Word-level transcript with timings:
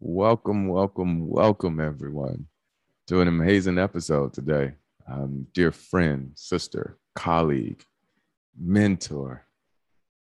Welcome, 0.00 0.68
welcome, 0.68 1.28
welcome, 1.28 1.80
everyone, 1.80 2.46
to 3.08 3.20
an 3.20 3.26
amazing 3.26 3.78
episode 3.78 4.32
today. 4.32 4.74
Um, 5.08 5.48
dear 5.52 5.72
friend, 5.72 6.30
sister, 6.36 6.96
colleague, 7.16 7.82
mentor, 8.56 9.44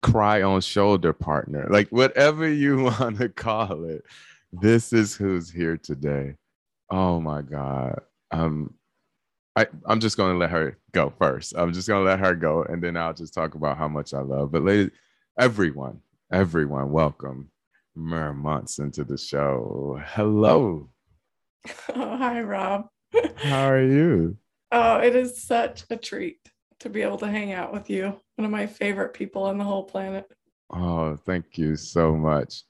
cry 0.02 0.42
on 0.42 0.60
shoulder 0.60 1.14
partner, 1.14 1.66
like 1.70 1.88
whatever 1.88 2.46
you 2.46 2.82
want 3.00 3.16
to 3.16 3.30
call 3.30 3.84
it, 3.84 4.04
this 4.52 4.92
is 4.92 5.14
who's 5.14 5.50
here 5.50 5.78
today. 5.78 6.34
Oh 6.90 7.18
my 7.18 7.40
God. 7.40 8.00
Um, 8.32 8.74
I, 9.56 9.66
I'm 9.86 10.00
just 10.00 10.18
going 10.18 10.34
to 10.34 10.38
let 10.38 10.50
her 10.50 10.76
go 10.92 11.10
first. 11.18 11.54
I'm 11.56 11.72
just 11.72 11.88
going 11.88 12.04
to 12.04 12.10
let 12.10 12.20
her 12.20 12.34
go, 12.34 12.64
and 12.64 12.82
then 12.82 12.98
I'll 12.98 13.14
just 13.14 13.32
talk 13.32 13.54
about 13.54 13.78
how 13.78 13.88
much 13.88 14.12
I 14.12 14.20
love. 14.20 14.52
But 14.52 14.62
ladies, 14.62 14.90
everyone, 15.38 16.02
everyone, 16.30 16.92
welcome 16.92 17.48
Mer 17.94 18.32
Monson 18.32 18.90
to 18.92 19.04
the 19.04 19.16
show. 19.18 20.00
Hello. 20.06 20.90
Oh, 21.94 22.16
hi, 22.16 22.40
Rob. 22.42 22.88
How 23.36 23.70
are 23.70 23.82
you? 23.82 24.36
Oh, 24.72 24.98
it 24.98 25.14
is 25.14 25.42
such 25.42 25.84
a 25.90 25.96
treat 25.96 26.38
to 26.80 26.88
be 26.90 27.02
able 27.02 27.18
to 27.18 27.28
hang 27.28 27.52
out 27.52 27.72
with 27.72 27.88
you. 27.88 28.20
One 28.36 28.44
of 28.44 28.50
my 28.50 28.66
favorite 28.66 29.14
people 29.14 29.44
on 29.44 29.58
the 29.58 29.64
whole 29.64 29.84
planet. 29.84 30.26
Oh, 30.70 31.16
thank 31.24 31.56
you 31.56 31.76
so 31.76 32.16
much. 32.16 32.64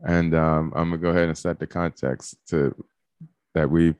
And 0.00 0.34
um, 0.34 0.72
I'm 0.74 0.90
gonna 0.90 1.02
go 1.02 1.10
ahead 1.10 1.28
and 1.28 1.36
set 1.36 1.58
the 1.58 1.66
context 1.66 2.36
to 2.48 2.74
that 3.54 3.70
we 3.70 3.94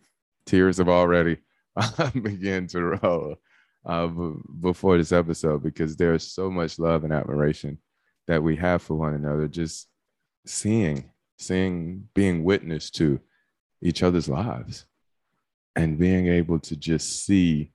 tears 0.46 0.78
have 0.78 0.88
already 0.88 1.36
began 2.22 2.66
to 2.68 2.82
roll 2.82 3.36
uh, 3.84 4.06
b- 4.06 4.40
before 4.60 4.96
this 4.96 5.12
episode 5.12 5.62
because 5.62 5.96
there's 5.96 6.26
so 6.26 6.50
much 6.50 6.78
love 6.78 7.04
and 7.04 7.12
admiration 7.12 7.76
that 8.28 8.42
we 8.42 8.56
have 8.56 8.80
for 8.80 8.94
one 8.94 9.12
another. 9.14 9.46
Just 9.46 9.89
seeing, 10.46 11.10
seeing, 11.38 12.08
being 12.14 12.44
witness 12.44 12.90
to 12.90 13.20
each 13.82 14.02
other's 14.02 14.28
lives 14.28 14.86
and 15.76 15.98
being 15.98 16.26
able 16.26 16.58
to 16.58 16.76
just 16.76 17.24
see 17.24 17.72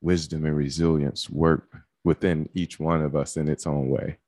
wisdom 0.00 0.44
and 0.44 0.56
resilience 0.56 1.28
work 1.30 1.68
within 2.04 2.48
each 2.54 2.78
one 2.78 3.02
of 3.02 3.16
us 3.16 3.36
in 3.36 3.48
its 3.48 3.66
own 3.66 3.88
way. 3.88 4.18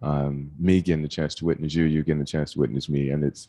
Um, 0.00 0.52
me 0.58 0.80
getting 0.80 1.02
the 1.02 1.08
chance 1.08 1.34
to 1.36 1.44
witness 1.44 1.74
you, 1.74 1.84
you 1.84 2.02
getting 2.02 2.20
the 2.20 2.24
chance 2.24 2.52
to 2.52 2.60
witness 2.60 2.88
me, 2.88 3.10
and 3.10 3.24
it's 3.24 3.48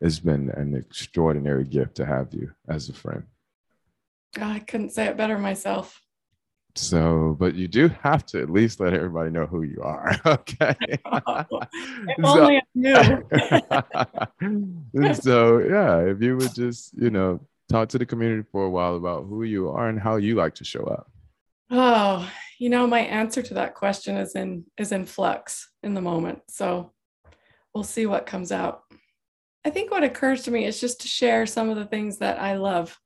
it's 0.00 0.20
been 0.20 0.50
an 0.50 0.76
extraordinary 0.76 1.64
gift 1.64 1.96
to 1.96 2.06
have 2.06 2.32
you 2.32 2.52
as 2.68 2.88
a 2.88 2.92
friend. 2.92 3.24
I 4.40 4.60
couldn't 4.60 4.90
say 4.90 5.06
it 5.06 5.16
better 5.16 5.38
myself. 5.38 6.00
So, 6.74 7.36
but 7.38 7.54
you 7.54 7.66
do 7.66 7.88
have 8.02 8.24
to 8.26 8.40
at 8.40 8.50
least 8.50 8.78
let 8.80 8.92
everybody 8.94 9.30
know 9.30 9.46
who 9.46 9.62
you 9.62 9.82
are. 9.82 10.16
Okay. 10.26 10.76
if 10.80 12.24
only 12.24 12.58
I 12.58 12.62
knew. 12.74 13.24
so, 15.14 15.58
yeah, 15.58 15.98
if 16.00 16.22
you 16.22 16.36
would 16.36 16.54
just, 16.54 16.94
you 16.94 17.10
know, 17.10 17.40
talk 17.68 17.88
to 17.90 17.98
the 17.98 18.06
community 18.06 18.46
for 18.52 18.64
a 18.64 18.70
while 18.70 18.96
about 18.96 19.26
who 19.26 19.42
you 19.42 19.68
are 19.70 19.88
and 19.88 20.00
how 20.00 20.16
you 20.16 20.34
like 20.34 20.54
to 20.56 20.64
show 20.64 20.84
up. 20.84 21.10
Oh, 21.70 22.30
you 22.58 22.70
know, 22.70 22.86
my 22.86 23.00
answer 23.00 23.42
to 23.42 23.54
that 23.54 23.74
question 23.74 24.16
is 24.16 24.34
in 24.34 24.64
is 24.78 24.92
in 24.92 25.04
flux 25.04 25.68
in 25.82 25.94
the 25.94 26.00
moment. 26.00 26.40
So 26.48 26.92
we'll 27.74 27.84
see 27.84 28.06
what 28.06 28.26
comes 28.26 28.52
out. 28.52 28.82
I 29.64 29.70
think 29.70 29.90
what 29.90 30.04
occurs 30.04 30.44
to 30.44 30.50
me 30.50 30.64
is 30.64 30.80
just 30.80 31.00
to 31.02 31.08
share 31.08 31.44
some 31.44 31.68
of 31.68 31.76
the 31.76 31.84
things 31.84 32.18
that 32.18 32.40
I 32.40 32.56
love 32.56 32.98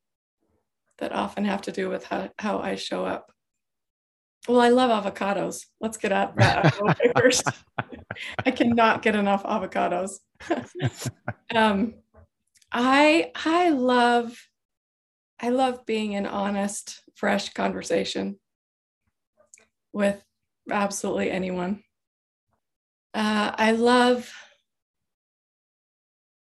that 0.98 1.12
often 1.12 1.44
have 1.44 1.62
to 1.62 1.72
do 1.72 1.88
with 1.88 2.04
how, 2.04 2.30
how 2.38 2.58
I 2.58 2.76
show 2.76 3.04
up. 3.04 3.31
Well, 4.48 4.60
I 4.60 4.70
love 4.70 5.04
avocados. 5.04 5.66
Let's 5.80 5.96
get 5.96 6.12
at 6.12 6.36
that 6.36 6.74
first. 7.16 7.52
I 8.46 8.50
cannot 8.50 9.02
get 9.02 9.14
enough 9.14 9.44
avocados. 9.44 10.14
um, 11.54 11.94
I 12.72 13.30
I 13.44 13.70
love 13.70 14.36
I 15.40 15.50
love 15.50 15.86
being 15.86 16.12
in 16.12 16.26
honest, 16.26 17.02
fresh 17.14 17.52
conversation 17.52 18.38
with 19.92 20.22
absolutely 20.70 21.30
anyone. 21.30 21.82
Uh, 23.14 23.52
I 23.54 23.72
love 23.72 24.32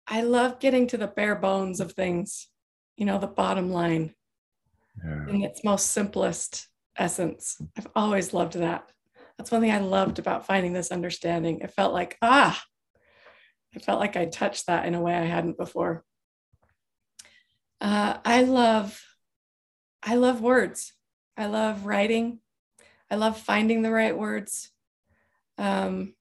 I 0.06 0.22
love 0.22 0.58
getting 0.58 0.86
to 0.88 0.96
the 0.96 1.06
bare 1.06 1.36
bones 1.36 1.80
of 1.80 1.92
things, 1.92 2.48
you 2.96 3.04
know, 3.04 3.18
the 3.18 3.26
bottom 3.26 3.70
line 3.70 4.14
Yeah. 5.04 5.26
in 5.28 5.42
its 5.44 5.62
most 5.64 5.92
simplest 5.92 6.69
essence. 7.00 7.60
I've 7.76 7.88
always 7.96 8.32
loved 8.34 8.54
that. 8.54 8.90
That's 9.36 9.50
one 9.50 9.62
thing 9.62 9.72
I 9.72 9.78
loved 9.78 10.18
about 10.18 10.46
finding 10.46 10.74
this 10.74 10.92
understanding. 10.92 11.60
It 11.60 11.72
felt 11.72 11.94
like, 11.94 12.18
ah, 12.20 12.62
it 13.72 13.82
felt 13.82 13.98
like 13.98 14.16
I 14.16 14.26
touched 14.26 14.66
that 14.66 14.84
in 14.84 14.94
a 14.94 15.00
way 15.00 15.14
I 15.14 15.24
hadn't 15.24 15.56
before. 15.56 16.04
Uh, 17.80 18.18
I 18.24 18.42
love, 18.42 19.02
I 20.02 20.16
love 20.16 20.42
words. 20.42 20.92
I 21.36 21.46
love 21.46 21.86
writing. 21.86 22.40
I 23.10 23.16
love 23.16 23.38
finding 23.38 23.80
the 23.80 23.90
right 23.90 24.16
words. 24.16 24.70
Um, 25.56 26.14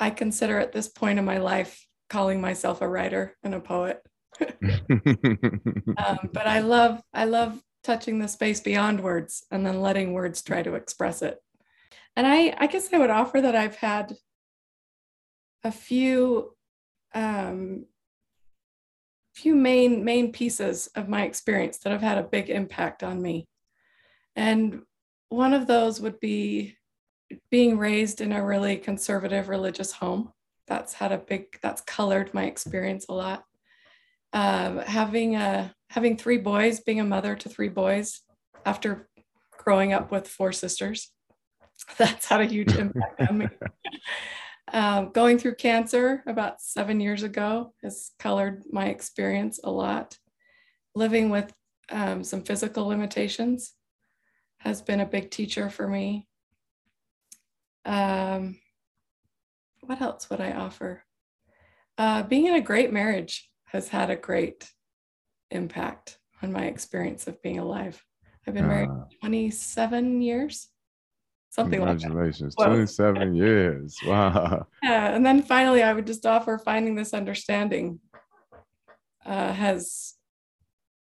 I 0.00 0.10
consider 0.10 0.58
at 0.58 0.72
this 0.72 0.88
point 0.88 1.20
in 1.20 1.24
my 1.24 1.38
life 1.38 1.86
calling 2.10 2.40
myself 2.40 2.80
a 2.80 2.88
writer 2.88 3.36
and 3.44 3.54
a 3.54 3.60
poet. 3.60 4.02
um, 4.40 6.18
but 6.32 6.46
I 6.46 6.60
love, 6.60 7.00
I 7.14 7.24
love 7.26 7.62
touching 7.82 8.18
the 8.18 8.28
space 8.28 8.60
beyond 8.60 9.00
words 9.00 9.44
and 9.50 9.66
then 9.66 9.80
letting 9.80 10.12
words 10.12 10.42
try 10.42 10.62
to 10.62 10.74
express 10.74 11.22
it. 11.22 11.42
And 12.16 12.26
I, 12.26 12.54
I 12.58 12.66
guess 12.66 12.92
I 12.92 12.98
would 12.98 13.10
offer 13.10 13.40
that 13.40 13.56
I've 13.56 13.76
had 13.76 14.16
a 15.64 15.72
few, 15.72 16.54
um, 17.14 17.86
few 19.34 19.54
main 19.54 20.04
main 20.04 20.30
pieces 20.30 20.88
of 20.94 21.08
my 21.08 21.24
experience 21.24 21.78
that 21.78 21.90
have 21.90 22.02
had 22.02 22.18
a 22.18 22.22
big 22.22 22.50
impact 22.50 23.02
on 23.02 23.22
me. 23.22 23.48
And 24.36 24.82
one 25.30 25.54
of 25.54 25.66
those 25.66 26.00
would 26.00 26.20
be 26.20 26.76
being 27.50 27.78
raised 27.78 28.20
in 28.20 28.32
a 28.32 28.44
really 28.44 28.76
conservative 28.76 29.48
religious 29.48 29.92
home. 29.92 30.32
That's 30.66 30.92
had 30.94 31.12
a 31.12 31.18
big, 31.18 31.58
that's 31.62 31.80
colored 31.80 32.34
my 32.34 32.44
experience 32.44 33.06
a 33.08 33.14
lot. 33.14 33.44
Um, 34.34 34.78
having 34.78 35.36
a 35.36 35.74
having 35.92 36.16
three 36.16 36.38
boys, 36.38 36.80
being 36.80 37.00
a 37.00 37.04
mother 37.04 37.36
to 37.36 37.50
three 37.50 37.68
boys 37.68 38.22
after 38.64 39.10
growing 39.58 39.92
up 39.92 40.10
with 40.10 40.26
four 40.26 40.50
sisters, 40.50 41.12
that's 41.98 42.26
had 42.26 42.40
a 42.40 42.46
huge 42.46 42.74
impact 42.74 43.20
on 43.28 43.38
me. 43.38 43.48
Um, 44.74 45.10
going 45.10 45.38
through 45.38 45.56
cancer 45.56 46.22
about 46.26 46.62
seven 46.62 46.98
years 46.98 47.24
ago 47.24 47.74
has 47.82 48.12
colored 48.18 48.62
my 48.70 48.86
experience 48.86 49.60
a 49.62 49.70
lot. 49.70 50.16
Living 50.94 51.28
with 51.28 51.52
um, 51.90 52.24
some 52.24 52.42
physical 52.42 52.86
limitations 52.86 53.74
has 54.58 54.80
been 54.80 55.00
a 55.00 55.04
big 55.04 55.30
teacher 55.30 55.68
for 55.68 55.86
me. 55.86 56.26
Um, 57.84 58.56
what 59.80 60.00
else 60.00 60.30
would 60.30 60.40
I 60.40 60.52
offer? 60.52 61.04
Uh, 61.98 62.22
being 62.22 62.46
in 62.46 62.54
a 62.54 62.60
great 62.62 62.92
marriage 62.94 63.50
has 63.64 63.88
had 63.88 64.08
a 64.08 64.16
great 64.16 64.70
impact 65.54 66.18
on 66.42 66.52
my 66.52 66.64
experience 66.64 67.26
of 67.26 67.40
being 67.42 67.58
alive. 67.58 68.02
I've 68.46 68.54
been 68.54 68.66
married 68.66 68.88
Ah. 68.90 69.04
27 69.20 70.20
years, 70.22 70.68
something 71.50 71.80
like 71.80 71.98
that. 71.98 72.02
Congratulations. 72.06 72.54
Well- 72.58 72.68
27 72.68 73.34
years. 73.44 73.96
Wow. 74.06 74.66
Yeah, 74.82 75.14
and 75.14 75.24
then 75.24 75.42
finally, 75.42 75.82
I 75.82 75.92
would 75.92 76.06
just 76.06 76.26
offer 76.26 76.58
finding 76.58 76.94
this 76.96 77.14
understanding 77.14 78.00
uh, 79.24 79.52
has, 79.52 80.14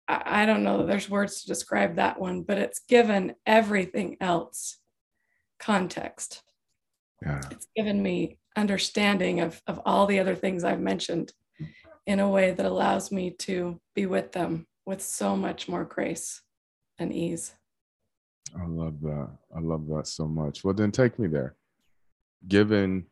I, 0.09 0.43
I 0.43 0.47
don't 0.47 0.65
know 0.65 0.79
that 0.79 0.87
there's 0.87 1.11
words 1.11 1.43
to 1.43 1.47
describe 1.49 1.97
that 1.97 2.19
one, 2.19 2.43
but 2.43 2.57
it's 2.59 2.81
given 2.89 3.35
everything 3.45 4.17
else 4.21 4.79
context. 5.59 6.43
Yeah. 7.23 7.41
It's 7.51 7.67
given 7.77 8.03
me 8.03 8.39
understanding 8.57 9.41
of, 9.41 9.61
of 9.67 9.81
all 9.85 10.07
the 10.07 10.19
other 10.21 10.35
things 10.35 10.65
I've 10.65 10.81
mentioned 10.81 11.33
in 12.07 12.21
a 12.21 12.29
way 12.29 12.53
that 12.53 12.67
allows 12.67 13.11
me 13.11 13.31
to 13.31 13.81
be 13.95 14.07
with 14.07 14.33
them 14.33 14.67
with 14.85 15.03
so 15.03 15.37
much 15.37 15.69
more 15.69 15.85
grace 15.85 16.43
and 16.99 17.13
ease. 17.13 17.53
I 18.59 18.67
love 18.67 19.01
that. 19.03 19.31
I 19.55 19.61
love 19.61 19.87
that 19.89 20.07
so 20.07 20.27
much. 20.27 20.65
Well, 20.65 20.75
then 20.75 20.93
take 20.93 21.19
me 21.19 21.27
there. 21.27 21.57
Given 22.47 23.07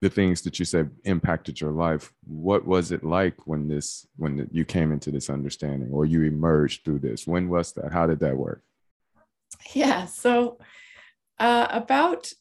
the 0.00 0.08
things 0.08 0.42
that 0.42 0.58
you 0.58 0.64
said 0.64 0.90
impacted 1.04 1.60
your 1.60 1.72
life 1.72 2.12
what 2.24 2.64
was 2.66 2.92
it 2.92 3.02
like 3.02 3.34
when 3.46 3.68
this 3.68 4.06
when 4.16 4.48
you 4.52 4.64
came 4.64 4.92
into 4.92 5.10
this 5.10 5.28
understanding 5.28 5.90
or 5.90 6.04
you 6.04 6.22
emerged 6.22 6.84
through 6.84 6.98
this 6.98 7.26
when 7.26 7.48
was 7.48 7.72
that 7.72 7.92
how 7.92 8.06
did 8.06 8.20
that 8.20 8.36
work 8.36 8.62
yeah 9.74 10.06
so 10.06 10.58
uh, 11.40 11.66
about 11.70 12.32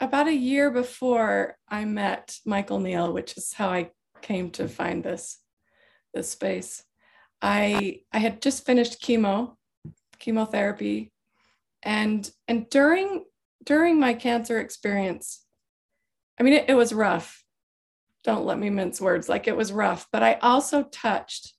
about 0.00 0.28
a 0.28 0.34
year 0.34 0.70
before 0.70 1.56
i 1.68 1.84
met 1.84 2.36
michael 2.44 2.80
neill 2.80 3.12
which 3.12 3.36
is 3.36 3.54
how 3.54 3.70
i 3.70 3.90
came 4.22 4.50
to 4.50 4.68
find 4.68 5.02
this 5.02 5.38
this 6.14 6.30
space 6.30 6.82
i 7.42 8.00
i 8.12 8.18
had 8.18 8.40
just 8.40 8.64
finished 8.64 9.02
chemo 9.02 9.56
chemotherapy 10.18 11.12
and 11.82 12.30
and 12.48 12.68
during 12.70 13.24
during 13.64 14.00
my 14.00 14.14
cancer 14.14 14.58
experience 14.58 15.46
I 16.38 16.42
mean, 16.42 16.54
it, 16.54 16.66
it 16.68 16.74
was 16.74 16.92
rough. 16.92 17.44
Don't 18.24 18.44
let 18.44 18.58
me 18.58 18.70
mince 18.70 19.00
words. 19.00 19.28
Like 19.28 19.48
it 19.48 19.56
was 19.56 19.72
rough, 19.72 20.06
but 20.12 20.22
I 20.22 20.34
also 20.34 20.82
touched 20.84 21.54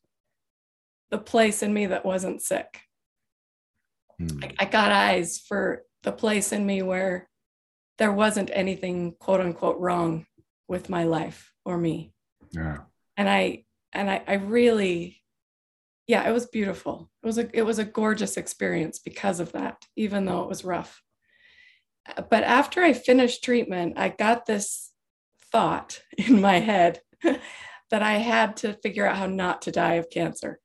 the 1.10 1.18
place 1.18 1.64
in 1.64 1.74
me 1.74 1.88
that 1.88 2.06
wasn't 2.06 2.42
sick. 2.42 2.82
Hmm. 4.20 4.44
I, 4.44 4.54
I 4.60 4.66
got 4.66 4.92
eyes 4.92 5.40
for 5.40 5.84
the 6.04 6.12
place 6.12 6.52
in 6.52 6.66
me 6.66 6.82
where 6.82 7.30
there 7.98 8.12
wasn't 8.12 8.52
anything 8.54 9.16
quote 9.20 9.42
unquote 9.42 9.80
wrong 9.80 10.26
with 10.68 10.90
my 10.90 11.06
life 11.06 11.54
or 11.66 11.78
me. 11.78 12.14
Yeah. 12.52 12.78
And 13.16 13.30
I 13.30 13.66
and 13.94 14.10
I, 14.10 14.24
I 14.28 14.34
really 14.36 15.22
yeah, 16.08 16.28
it 16.28 16.32
was 16.32 16.46
beautiful. 16.46 17.10
It 17.22 17.26
was 17.26 17.38
a 17.38 17.50
it 17.58 17.64
was 17.64 17.80
a 17.80 17.86
gorgeous 17.86 18.38
experience 18.38 19.00
because 19.00 19.40
of 19.40 19.52
that, 19.54 19.86
even 19.96 20.26
though 20.26 20.44
it 20.44 20.50
was 20.50 20.64
rough 20.64 21.02
but 22.30 22.44
after 22.44 22.82
I 22.82 22.94
finished 22.94 23.44
treatment, 23.44 23.94
I 23.98 24.10
got 24.10 24.46
this 24.46 24.92
thought 25.52 26.02
in 26.18 26.42
my 26.42 26.60
head 26.60 27.02
that 27.24 28.04
I 28.04 28.14
had 28.14 28.58
to 28.58 28.74
figure 28.74 29.06
out 29.06 29.18
how 29.18 29.28
not 29.28 29.64
to 29.64 29.72
die 29.72 29.96
of 29.96 30.10
cancer. 30.10 30.60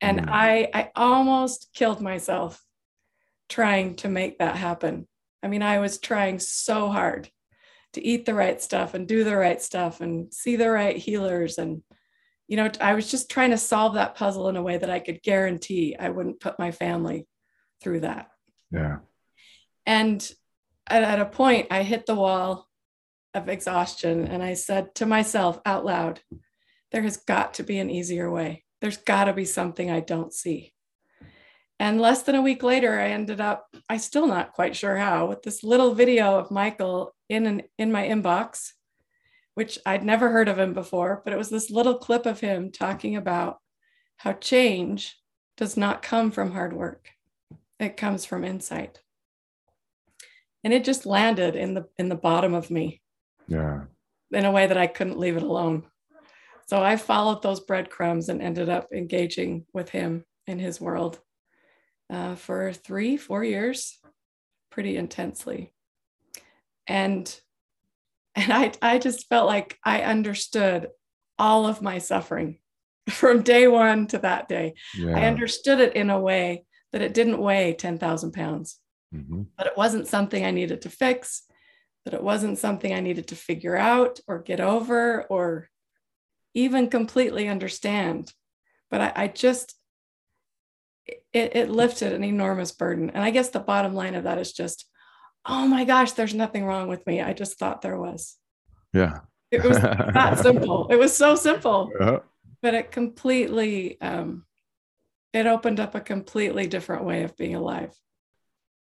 And 0.00 0.22
mm. 0.22 0.28
I, 0.28 0.68
I 0.74 0.90
almost 0.96 1.68
killed 1.74 2.00
myself 2.00 2.62
trying 3.48 3.96
to 3.96 4.08
make 4.08 4.38
that 4.38 4.56
happen. 4.56 5.06
I 5.42 5.48
mean, 5.48 5.62
I 5.62 5.78
was 5.78 5.98
trying 5.98 6.38
so 6.38 6.88
hard 6.88 7.28
to 7.92 8.04
eat 8.04 8.24
the 8.24 8.34
right 8.34 8.60
stuff 8.60 8.94
and 8.94 9.06
do 9.06 9.24
the 9.24 9.36
right 9.36 9.60
stuff 9.60 10.00
and 10.00 10.32
see 10.32 10.56
the 10.56 10.70
right 10.70 10.96
healers. 10.96 11.58
And, 11.58 11.82
you 12.48 12.56
know, 12.56 12.70
I 12.80 12.94
was 12.94 13.10
just 13.10 13.30
trying 13.30 13.50
to 13.50 13.58
solve 13.58 13.94
that 13.94 14.14
puzzle 14.14 14.48
in 14.48 14.56
a 14.56 14.62
way 14.62 14.78
that 14.78 14.90
I 14.90 14.98
could 14.98 15.22
guarantee 15.22 15.96
I 15.98 16.08
wouldn't 16.08 16.40
put 16.40 16.58
my 16.58 16.70
family 16.70 17.26
through 17.82 18.00
that. 18.00 18.28
Yeah. 18.70 18.98
And 19.86 20.30
at, 20.88 21.02
at 21.02 21.20
a 21.20 21.26
point, 21.26 21.68
I 21.70 21.82
hit 21.82 22.06
the 22.06 22.14
wall 22.14 22.68
of 23.34 23.48
exhaustion 23.48 24.26
and 24.26 24.42
I 24.42 24.54
said 24.54 24.94
to 24.96 25.06
myself 25.06 25.60
out 25.64 25.84
loud, 25.84 26.20
there 26.90 27.02
has 27.02 27.16
got 27.16 27.54
to 27.54 27.62
be 27.62 27.78
an 27.78 27.90
easier 27.90 28.30
way. 28.30 28.64
There's 28.80 28.98
got 28.98 29.24
to 29.24 29.32
be 29.32 29.44
something 29.44 29.90
I 29.90 30.00
don't 30.00 30.32
see. 30.32 30.72
And 31.78 32.00
less 32.00 32.22
than 32.22 32.36
a 32.36 32.42
week 32.42 32.62
later, 32.62 33.00
I 33.00 33.08
ended 33.08 33.40
up, 33.40 33.66
I 33.88 33.96
still 33.96 34.26
not 34.26 34.52
quite 34.52 34.76
sure 34.76 34.96
how, 34.96 35.26
with 35.26 35.42
this 35.42 35.64
little 35.64 35.94
video 35.94 36.38
of 36.38 36.50
Michael 36.50 37.14
in 37.32 37.46
an, 37.46 37.62
in 37.78 37.90
my 37.90 38.06
inbox, 38.06 38.72
which 39.54 39.78
I'd 39.86 40.04
never 40.04 40.30
heard 40.30 40.48
of 40.48 40.58
him 40.58 40.74
before, 40.74 41.22
but 41.24 41.32
it 41.32 41.38
was 41.38 41.48
this 41.48 41.70
little 41.70 41.96
clip 41.96 42.26
of 42.26 42.40
him 42.40 42.70
talking 42.70 43.16
about 43.16 43.58
how 44.16 44.34
change 44.34 45.16
does 45.56 45.76
not 45.76 46.02
come 46.02 46.30
from 46.30 46.52
hard 46.52 46.74
work. 46.74 47.08
It 47.80 47.96
comes 47.96 48.26
from 48.26 48.44
insight. 48.44 49.00
And 50.62 50.72
it 50.74 50.84
just 50.84 51.06
landed 51.06 51.56
in 51.56 51.74
the 51.74 51.88
in 51.98 52.08
the 52.08 52.14
bottom 52.14 52.54
of 52.54 52.70
me 52.70 53.02
yeah. 53.48 53.84
in 54.30 54.44
a 54.44 54.52
way 54.52 54.66
that 54.68 54.76
i 54.76 54.86
couldn't 54.86 55.18
leave 55.18 55.36
it 55.36 55.42
alone. 55.42 55.84
So 56.66 56.80
i 56.82 56.96
followed 56.96 57.42
those 57.42 57.60
breadcrumbs 57.60 58.28
and 58.28 58.40
ended 58.40 58.68
up 58.68 58.88
engaging 58.92 59.66
with 59.72 59.88
him 59.88 60.24
in 60.46 60.58
his 60.60 60.80
world 60.80 61.18
uh, 62.10 62.36
for 62.36 62.72
three 62.72 63.16
four 63.16 63.42
years 63.42 63.98
pretty 64.70 64.96
intensely 64.96 65.72
and 66.86 67.40
and 68.34 68.50
I, 68.50 68.72
I 68.80 68.98
just 68.98 69.28
felt 69.28 69.46
like 69.46 69.78
i 69.84 70.02
understood 70.02 70.88
all 71.38 71.66
of 71.66 71.82
my 71.82 71.98
suffering 71.98 72.58
from 73.10 73.42
day 73.42 73.68
one 73.68 74.06
to 74.08 74.18
that 74.18 74.48
day 74.48 74.74
yeah. 74.94 75.16
i 75.16 75.26
understood 75.26 75.80
it 75.80 75.94
in 75.94 76.10
a 76.10 76.20
way 76.20 76.64
that 76.92 77.02
it 77.02 77.14
didn't 77.14 77.40
weigh 77.40 77.74
10,000 77.74 78.32
pounds 78.32 78.78
mm-hmm. 79.14 79.42
but 79.56 79.66
it 79.66 79.76
wasn't 79.76 80.08
something 80.08 80.44
I 80.44 80.50
needed 80.50 80.82
to 80.82 80.90
fix, 80.90 81.42
that 82.04 82.14
it 82.14 82.22
wasn't 82.22 82.58
something 82.58 82.92
I 82.92 83.00
needed 83.00 83.28
to 83.28 83.36
figure 83.36 83.76
out 83.76 84.20
or 84.26 84.40
get 84.40 84.60
over 84.60 85.24
or 85.24 85.68
even 86.54 86.88
completely 86.88 87.48
understand. 87.48 88.32
But 88.90 89.00
I, 89.00 89.12
I 89.16 89.28
just, 89.28 89.74
it, 91.06 91.56
it 91.56 91.70
lifted 91.70 92.12
an 92.12 92.24
enormous 92.24 92.72
burden. 92.72 93.10
And 93.10 93.22
I 93.22 93.30
guess 93.30 93.50
the 93.50 93.60
bottom 93.60 93.94
line 93.94 94.14
of 94.14 94.24
that 94.24 94.38
is 94.38 94.52
just, 94.52 94.86
oh 95.46 95.66
my 95.66 95.84
gosh, 95.84 96.12
there's 96.12 96.34
nothing 96.34 96.64
wrong 96.64 96.88
with 96.88 97.06
me. 97.06 97.20
I 97.20 97.32
just 97.32 97.58
thought 97.58 97.82
there 97.82 97.98
was. 97.98 98.36
Yeah. 98.92 99.20
It 99.50 99.62
was 99.64 99.78
that 99.78 100.38
simple. 100.42 100.88
It 100.88 100.96
was 100.96 101.16
so 101.16 101.34
simple. 101.34 101.90
Uh-huh. 102.00 102.20
But 102.62 102.74
it 102.74 102.92
completely, 102.92 104.00
um, 104.00 104.44
it 105.32 105.46
opened 105.46 105.80
up 105.80 105.94
a 105.94 106.00
completely 106.00 106.66
different 106.66 107.04
way 107.04 107.24
of 107.24 107.36
being 107.36 107.54
alive. 107.54 107.92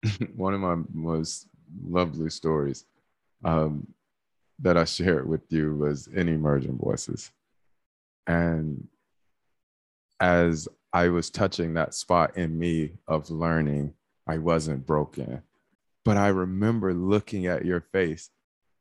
one 0.34 0.54
of 0.54 0.60
my 0.60 0.76
most 0.92 1.46
lovely 1.84 2.30
stories 2.30 2.84
um, 3.44 3.86
that 4.58 4.76
I 4.76 4.84
shared 4.84 5.28
with 5.28 5.42
you 5.48 5.76
was 5.76 6.08
in 6.08 6.28
Emerging 6.28 6.78
Voices. 6.78 7.30
And 8.26 8.88
as 10.20 10.68
I 10.92 11.08
was 11.08 11.30
touching 11.30 11.74
that 11.74 11.94
spot 11.94 12.36
in 12.36 12.58
me 12.58 12.92
of 13.08 13.30
learning, 13.30 13.94
I 14.26 14.38
wasn't 14.38 14.86
broken. 14.86 15.42
But 16.04 16.16
I 16.16 16.28
remember 16.28 16.92
looking 16.92 17.46
at 17.46 17.64
your 17.64 17.80
face 17.92 18.30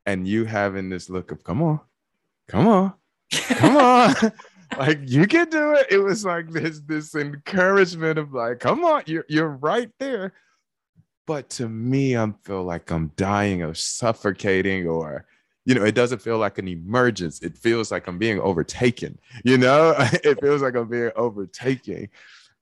and 0.05 0.27
you 0.27 0.45
having 0.45 0.89
this 0.89 1.09
look 1.09 1.31
of, 1.31 1.43
come 1.43 1.61
on, 1.61 1.79
come 2.47 2.67
on, 2.67 2.93
come 3.31 3.77
on. 3.77 4.13
like 4.77 4.99
you 5.03 5.27
can 5.27 5.49
do 5.49 5.73
it. 5.73 5.87
It 5.91 5.99
was 5.99 6.25
like 6.25 6.49
this, 6.49 6.79
this 6.79 7.13
encouragement 7.15 8.17
of 8.17 8.33
like, 8.33 8.59
come 8.59 8.83
on, 8.83 9.03
you're 9.05 9.25
you're 9.27 9.49
right 9.49 9.91
there 9.99 10.33
but 11.31 11.49
to 11.49 11.69
me 11.69 12.17
i 12.17 12.33
feel 12.43 12.63
like 12.63 12.91
i'm 12.91 13.11
dying 13.15 13.61
or 13.61 13.73
suffocating 13.73 14.87
or 14.87 15.25
you 15.65 15.75
know 15.75 15.83
it 15.85 15.95
doesn't 15.95 16.21
feel 16.21 16.37
like 16.37 16.57
an 16.57 16.67
emergence 16.67 17.39
it 17.41 17.57
feels 17.57 17.91
like 17.91 18.07
i'm 18.07 18.17
being 18.17 18.39
overtaken 18.39 19.17
you 19.43 19.57
know 19.57 19.95
it 20.25 20.39
feels 20.41 20.61
like 20.61 20.75
i'm 20.75 20.89
being 20.89 21.11
overtaken 21.15 22.09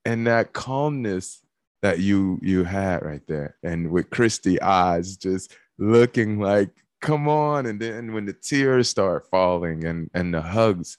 and 0.06 0.28
that 0.28 0.54
calmness 0.54 1.42
that 1.82 2.00
you 2.00 2.40
you 2.42 2.64
had 2.64 3.04
right 3.04 3.26
there 3.28 3.56
and 3.64 3.90
with 3.90 4.10
christy 4.10 4.62
eyes 4.62 5.16
just 5.18 5.56
looking 5.78 6.40
like 6.40 6.70
come 7.02 7.28
on 7.30 7.66
and 7.66 7.80
then 7.80 8.14
when 8.14 8.26
the 8.26 8.34
tears 8.34 8.90
start 8.90 9.28
falling 9.30 9.86
and 9.86 10.10
and 10.14 10.34
the 10.34 10.42
hugs 10.42 10.98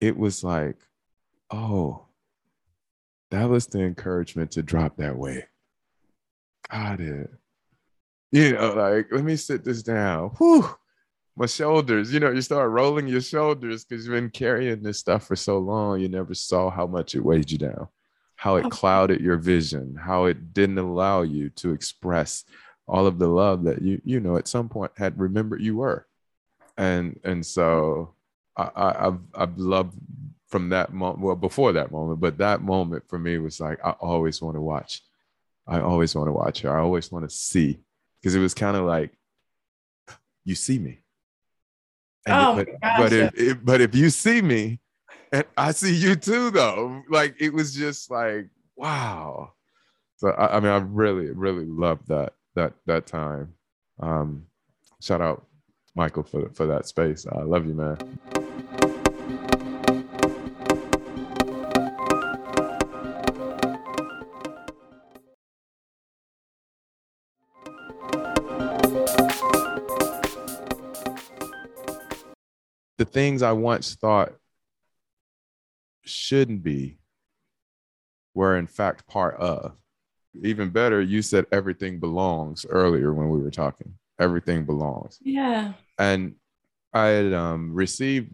it 0.00 0.16
was 0.16 0.44
like 0.44 0.76
oh 1.50 2.06
that 3.30 3.48
was 3.48 3.66
the 3.66 3.80
encouragement 3.80 4.50
to 4.50 4.62
drop 4.62 4.96
that 4.96 5.16
way 5.16 5.44
got 6.72 7.00
it. 7.00 7.30
You 8.30 8.54
know, 8.54 8.72
like, 8.72 9.08
let 9.12 9.24
me 9.24 9.36
sit 9.36 9.62
this 9.62 9.82
down. 9.82 10.30
Whew, 10.38 10.68
my 11.36 11.46
shoulders, 11.46 12.12
you 12.12 12.20
know, 12.20 12.30
you 12.30 12.40
start 12.40 12.70
rolling 12.70 13.06
your 13.06 13.20
shoulders 13.20 13.84
because 13.84 14.06
you've 14.06 14.14
been 14.14 14.30
carrying 14.30 14.82
this 14.82 14.98
stuff 14.98 15.26
for 15.26 15.36
so 15.36 15.58
long. 15.58 16.00
You 16.00 16.08
never 16.08 16.34
saw 16.34 16.70
how 16.70 16.86
much 16.86 17.14
it 17.14 17.24
weighed 17.24 17.50
you 17.50 17.58
down, 17.58 17.88
how 18.42 18.56
it 18.56 18.68
clouded 18.72 19.20
your 19.20 19.36
vision, 19.36 19.94
how 19.94 20.24
it 20.24 20.52
didn't 20.52 20.76
allow 20.76 21.22
you 21.22 21.48
to 21.50 21.70
express 21.70 22.42
all 22.88 23.06
of 23.06 23.20
the 23.20 23.28
love 23.28 23.62
that 23.62 23.80
you, 23.80 24.02
you 24.04 24.18
know, 24.18 24.36
at 24.36 24.48
some 24.48 24.68
point 24.68 24.90
had 24.96 25.16
remembered 25.16 25.62
you 25.62 25.76
were. 25.76 26.08
And 26.76 27.20
and 27.22 27.46
so 27.46 28.14
I, 28.56 28.68
I 28.74 29.06
I've 29.06 29.20
I've 29.32 29.58
loved 29.58 29.96
from 30.48 30.70
that 30.70 30.92
moment, 30.92 31.20
well, 31.20 31.36
before 31.36 31.72
that 31.74 31.92
moment, 31.92 32.18
but 32.18 32.38
that 32.38 32.62
moment 32.62 33.04
for 33.06 33.16
me 33.16 33.38
was 33.38 33.60
like 33.60 33.78
I 33.84 33.90
always 33.90 34.42
want 34.42 34.56
to 34.56 34.60
watch 34.60 35.02
I 35.64 35.78
always 35.78 36.12
want 36.16 36.26
to 36.26 36.32
watch 36.32 36.62
her. 36.62 36.76
I 36.76 36.82
always 36.82 37.12
want 37.12 37.24
to 37.24 37.32
see 37.32 37.78
because 38.20 38.34
it 38.34 38.40
was 38.40 38.54
kind 38.54 38.76
of 38.76 38.82
like, 38.86 39.12
you 40.44 40.56
see 40.56 40.80
me. 40.80 40.98
And 42.26 42.34
oh, 42.34 42.58
it, 42.58 42.68
but, 42.82 42.98
but 42.98 43.12
if, 43.12 43.34
if, 43.38 43.64
but 43.64 43.80
if 43.80 43.94
you 43.94 44.10
see 44.10 44.42
me, 44.42 44.80
and 45.32 45.44
I 45.56 45.72
see 45.72 45.94
you 45.94 46.14
too, 46.14 46.50
though, 46.50 47.02
like 47.08 47.34
it 47.40 47.54
was 47.54 47.74
just 47.74 48.10
like, 48.10 48.48
wow. 48.76 49.54
So 50.16 50.28
I, 50.28 50.56
I 50.56 50.60
mean, 50.60 50.70
I 50.70 50.76
really, 50.76 51.30
really 51.30 51.64
loved 51.64 52.08
that 52.08 52.34
that 52.54 52.74
that 52.86 53.06
time. 53.06 53.54
Um, 53.98 54.46
shout 55.00 55.22
out 55.22 55.46
Michael 55.96 56.22
for 56.22 56.50
for 56.50 56.66
that 56.66 56.86
space. 56.86 57.26
I 57.26 57.42
love 57.42 57.66
you, 57.66 57.74
man. 57.74 57.96
The 72.98 73.06
things 73.06 73.42
I 73.42 73.52
once 73.52 73.94
thought 73.94 74.34
shouldn't 76.04 76.62
be 76.62 76.98
were 78.34 78.56
in 78.56 78.66
fact 78.66 79.06
part 79.06 79.36
of. 79.36 79.76
Even 80.42 80.70
better, 80.70 81.02
you 81.02 81.20
said 81.20 81.46
everything 81.52 82.00
belongs 82.00 82.64
earlier 82.68 83.12
when 83.12 83.28
we 83.28 83.40
were 83.40 83.50
talking. 83.50 83.94
Everything 84.18 84.64
belongs. 84.64 85.18
Yeah. 85.22 85.74
And 85.98 86.36
I 86.92 87.06
had 87.06 87.32
um, 87.34 87.74
received 87.74 88.30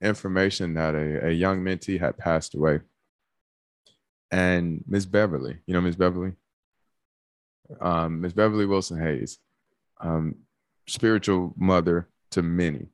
information 0.00 0.74
that 0.74 0.94
a, 0.94 1.28
a 1.28 1.30
young 1.30 1.62
mentee 1.62 1.98
had 1.98 2.18
passed 2.18 2.54
away. 2.54 2.80
And 4.30 4.84
Miss 4.86 5.06
Beverly, 5.06 5.58
you 5.66 5.74
know 5.74 5.80
Miss 5.80 5.96
Beverly? 5.96 6.32
Um, 7.80 8.20
Miss 8.20 8.32
Beverly 8.32 8.66
Wilson 8.66 9.00
Hayes, 9.00 9.38
um, 10.00 10.34
spiritual 10.86 11.54
mother 11.56 12.08
to 12.32 12.42
many. 12.42 12.88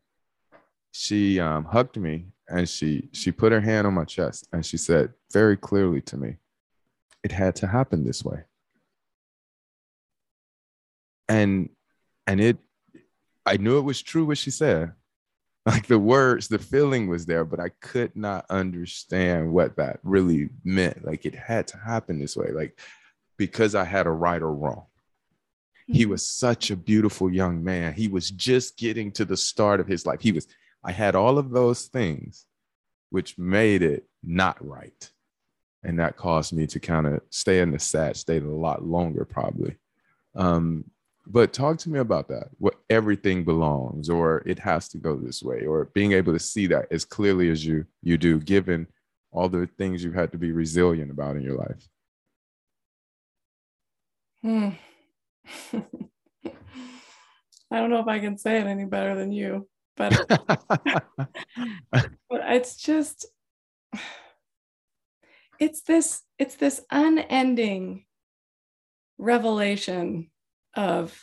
She 0.93 1.41
um, 1.41 1.65
hugged 1.65 1.97
me 1.97 2.27
and 2.51 2.69
she 2.69 3.09
she 3.13 3.33
put 3.33 3.53
her 3.53 3.61
hand 3.61 3.87
on 3.87 3.95
my 3.95 4.05
chest 4.05 4.49
and 4.53 4.65
she 4.65 4.77
said 4.77 5.13
very 5.33 5.57
clearly 5.57 6.01
to 6.03 6.17
me, 6.17 6.37
"It 7.23 7.33
had 7.33 7.57
to 7.57 7.67
happen 7.67 8.05
this 8.05 8.25
way." 8.25 8.45
And 11.29 11.71
and 12.27 12.41
it, 12.41 12.59
I 13.47 13.57
knew 13.57 13.79
it 13.79 13.83
was 13.83 14.03
true 14.03 14.27
what 14.27 14.39
she 14.39 14.51
said. 14.51 14.93
Like 15.67 15.87
the 15.87 15.99
words, 15.99 16.49
the 16.49 16.59
feeling 16.59 17.07
was 17.07 17.27
there, 17.27 17.45
but 17.45 17.61
I 17.61 17.69
could 17.81 18.17
not 18.17 18.47
understand 18.49 19.53
what 19.53 19.77
that 19.77 20.01
really 20.03 20.49
meant. 20.65 21.05
Like 21.05 21.27
it 21.27 21.35
had 21.35 21.67
to 21.69 21.77
happen 21.77 22.19
this 22.19 22.35
way, 22.35 22.51
like 22.51 22.81
because 23.37 23.75
I 23.75 23.85
had 23.85 24.07
a 24.07 24.11
right 24.11 24.41
or 24.41 24.55
wrong. 24.55 24.87
He 25.87 26.05
hmm. 26.05 26.11
was 26.11 26.25
such 26.25 26.71
a 26.71 26.77
beautiful 26.77 27.33
young 27.33 27.63
man. 27.63 27.93
He 27.93 28.09
was 28.09 28.31
just 28.31 28.79
getting 28.79 29.13
to 29.13 29.25
the 29.25 29.37
start 29.37 29.81
of 29.81 29.87
his 29.87 30.07
life. 30.07 30.21
He 30.21 30.33
was, 30.33 30.47
I 30.83 30.93
had 30.93 31.15
all 31.15 31.39
of 31.39 31.51
those 31.51 31.87
things, 31.87 32.47
which 33.11 33.39
made 33.39 33.83
it 33.83 34.07
not 34.23 34.65
right. 34.67 35.11
And 35.83 35.99
that 35.99 36.17
caused 36.17 36.53
me 36.53 36.67
to 36.69 36.81
kind 36.81 37.07
of 37.07 37.21
stay 37.31 37.61
in 37.61 37.71
the 37.71 37.79
sad 37.79 38.17
state 38.17 38.43
a 38.43 38.51
lot 38.51 38.85
longer, 38.85 39.25
probably. 39.25 39.77
Um, 40.35 40.85
but 41.27 41.53
talk 41.53 41.79
to 41.79 41.91
me 41.91 41.99
about 41.99 42.29
that. 42.29 42.49
What 42.59 42.77
everything 42.89 43.45
belongs, 43.45 44.11
or 44.11 44.43
it 44.47 44.59
has 44.59 44.89
to 44.89 44.99
go 44.99 45.17
this 45.17 45.43
way, 45.43 45.65
or 45.65 45.87
being 45.87 46.13
able 46.13 46.33
to 46.33 46.39
see 46.39 46.67
that 46.69 46.87
as 46.91 47.05
clearly 47.05 47.51
as 47.51 47.65
you 47.65 47.87
you 48.03 48.19
do, 48.19 48.41
given 48.41 48.87
all 49.31 49.49
the 49.49 49.69
things 49.79 50.03
you've 50.03 50.15
had 50.15 50.33
to 50.33 50.39
be 50.39 50.53
resilient 50.53 51.11
about 51.11 51.37
in 51.37 51.43
your 51.43 51.57
life. 51.57 51.89
Hmm. 54.43 54.71
I 57.73 57.79
don't 57.79 57.91
know 57.91 58.01
if 58.01 58.09
I 58.09 58.19
can 58.19 58.37
say 58.37 58.59
it 58.59 58.67
any 58.67 58.85
better 58.85 59.15
than 59.15 59.31
you, 59.31 59.69
but, 59.97 60.27
but 61.91 62.11
it's 62.31 62.77
just 62.77 63.27
it's 65.59 65.83
this 65.83 66.23
it's 66.39 66.57
this 66.57 66.81
unending 66.91 68.07
revelation 69.19 70.31
of 70.75 71.19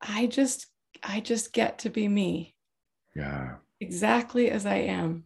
I 0.00 0.26
just 0.26 0.66
I 1.02 1.20
just 1.20 1.52
get 1.52 1.80
to 1.80 1.90
be 1.90 2.08
me. 2.08 2.54
Yeah. 3.14 3.56
Exactly 3.80 4.50
as 4.50 4.66
I 4.66 4.76
am. 4.76 5.24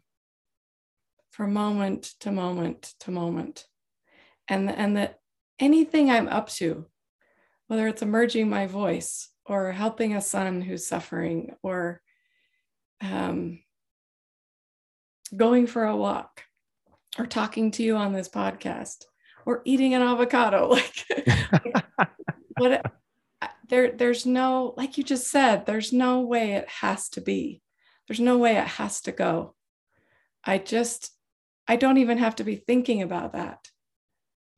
From 1.31 1.53
moment 1.53 2.15
to 2.21 2.31
moment 2.31 2.95
to 3.01 3.11
moment. 3.11 3.67
And 4.47 4.71
and 4.71 4.97
that 4.97 5.19
anything 5.59 6.11
I'm 6.11 6.29
up 6.29 6.49
to, 6.51 6.87
whether 7.67 7.89
it's 7.89 8.03
emerging 8.03 8.49
my 8.51 8.67
voice 8.67 9.31
or 9.47 9.73
helping 9.73 10.15
a 10.15 10.21
son 10.21 10.63
who's 10.63 10.87
suffering 10.87 11.55
or 11.63 12.01
um, 13.01 13.61
going 15.37 15.67
for 15.67 15.85
a 15.85 15.97
walk 15.97 16.43
or 17.19 17.27
talking 17.27 17.71
to 17.73 17.83
you 17.83 17.97
on 17.97 18.13
this 18.13 18.29
podcast 18.29 19.05
or 19.47 19.63
eating 19.65 19.95
an 19.95 20.03
avocado. 20.03 20.77
Like 21.53 22.11
what 22.59 22.93
there 23.69 23.93
there's 23.93 24.27
no 24.27 24.75
like 24.77 24.99
you 24.99 25.05
just 25.05 25.29
said 25.29 25.67
there's 25.67 25.93
no 25.93 26.21
way 26.21 26.55
it 26.55 26.69
has 26.69 27.09
to 27.11 27.21
be. 27.21 27.63
There's 28.09 28.21
no 28.21 28.39
way 28.39 28.57
it 28.57 28.67
has 28.67 29.01
to 29.03 29.13
go. 29.13 29.55
I 30.45 30.59
just 30.59 31.11
i 31.67 31.77
don't 31.77 31.99
even 31.99 32.19
have 32.19 32.37
to 32.37 32.45
be 32.45 32.57
thinking 32.57 33.03
about 33.03 33.33
that. 33.33 33.69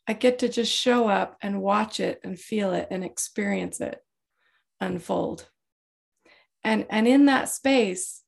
I 0.09 0.12
get 0.12 0.40
to 0.40 0.49
just 0.49 0.73
show 0.73 1.09
up 1.09 1.37
and 1.43 1.62
watch 1.62 2.00
it 2.00 2.21
and 2.23 2.38
feel 2.38 2.73
it 2.73 2.88
and 2.90 3.05
experience 3.05 3.81
it 3.81 4.00
unfold. 4.80 5.49
And, 6.64 6.87
and 6.90 7.06
in 7.06 7.26
that 7.26 7.49
space, 7.49 8.23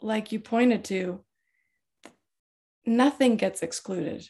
like 0.00 0.32
you 0.32 0.40
pointed 0.40 0.84
to, 0.84 1.24
nothing 2.86 3.36
gets 3.36 3.62
excluded. 3.62 4.28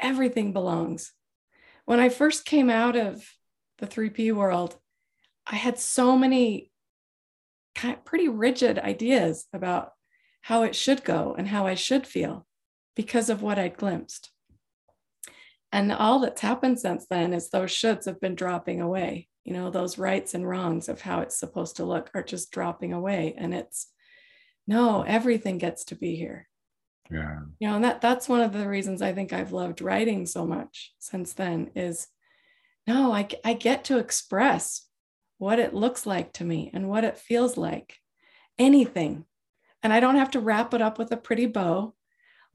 Everything 0.00 0.52
belongs. 0.52 1.12
When 1.84 2.00
I 2.00 2.08
first 2.08 2.44
came 2.44 2.70
out 2.70 2.96
of 2.96 3.24
the 3.78 3.86
3P 3.86 4.32
world, 4.32 4.76
I 5.46 5.56
had 5.56 5.78
so 5.78 6.16
many 6.16 6.70
kind 7.74 7.94
of 7.94 8.04
pretty 8.04 8.28
rigid 8.28 8.78
ideas 8.78 9.46
about 9.52 9.92
how 10.42 10.62
it 10.62 10.76
should 10.76 11.04
go 11.04 11.34
and 11.36 11.48
how 11.48 11.66
I 11.66 11.74
should 11.74 12.06
feel 12.06 12.46
because 12.94 13.30
of 13.30 13.42
what 13.42 13.58
I'd 13.58 13.76
glimpsed. 13.76 14.30
And 15.72 15.90
all 15.90 16.20
that's 16.20 16.40
happened 16.40 16.78
since 16.78 17.06
then 17.06 17.32
is 17.32 17.50
those 17.50 17.70
shoulds 17.70 18.04
have 18.06 18.20
been 18.20 18.34
dropping 18.36 18.80
away. 18.80 19.28
You 19.44 19.52
know, 19.52 19.70
those 19.70 19.98
rights 19.98 20.34
and 20.34 20.48
wrongs 20.48 20.88
of 20.88 21.00
how 21.00 21.20
it's 21.20 21.38
supposed 21.38 21.76
to 21.76 21.84
look 21.84 22.10
are 22.14 22.22
just 22.22 22.50
dropping 22.50 22.92
away. 22.92 23.34
And 23.36 23.54
it's 23.54 23.88
no, 24.66 25.02
everything 25.02 25.58
gets 25.58 25.84
to 25.86 25.94
be 25.94 26.16
here. 26.16 26.48
Yeah. 27.10 27.40
You 27.58 27.68
know, 27.68 27.74
and 27.76 27.84
that 27.84 28.00
that's 28.00 28.28
one 28.28 28.40
of 28.40 28.52
the 28.52 28.66
reasons 28.66 29.02
I 29.02 29.12
think 29.12 29.32
I've 29.32 29.52
loved 29.52 29.82
writing 29.82 30.24
so 30.24 30.46
much 30.46 30.92
since 30.98 31.34
then 31.34 31.70
is 31.74 32.08
no, 32.86 33.12
I, 33.12 33.28
I 33.44 33.54
get 33.54 33.84
to 33.84 33.98
express 33.98 34.86
what 35.38 35.58
it 35.58 35.74
looks 35.74 36.06
like 36.06 36.32
to 36.34 36.44
me 36.44 36.70
and 36.72 36.88
what 36.88 37.04
it 37.04 37.18
feels 37.18 37.56
like. 37.56 37.98
Anything. 38.58 39.24
And 39.82 39.92
I 39.92 40.00
don't 40.00 40.16
have 40.16 40.30
to 40.30 40.40
wrap 40.40 40.72
it 40.72 40.80
up 40.80 40.98
with 40.98 41.12
a 41.12 41.16
pretty 41.16 41.46
bow 41.46 41.94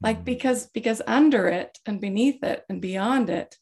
like 0.00 0.16
mm-hmm. 0.16 0.24
because 0.24 0.66
because 0.66 1.02
under 1.06 1.48
it 1.48 1.78
and 1.86 2.00
beneath 2.00 2.42
it 2.42 2.64
and 2.68 2.80
beyond 2.80 3.30
it 3.30 3.56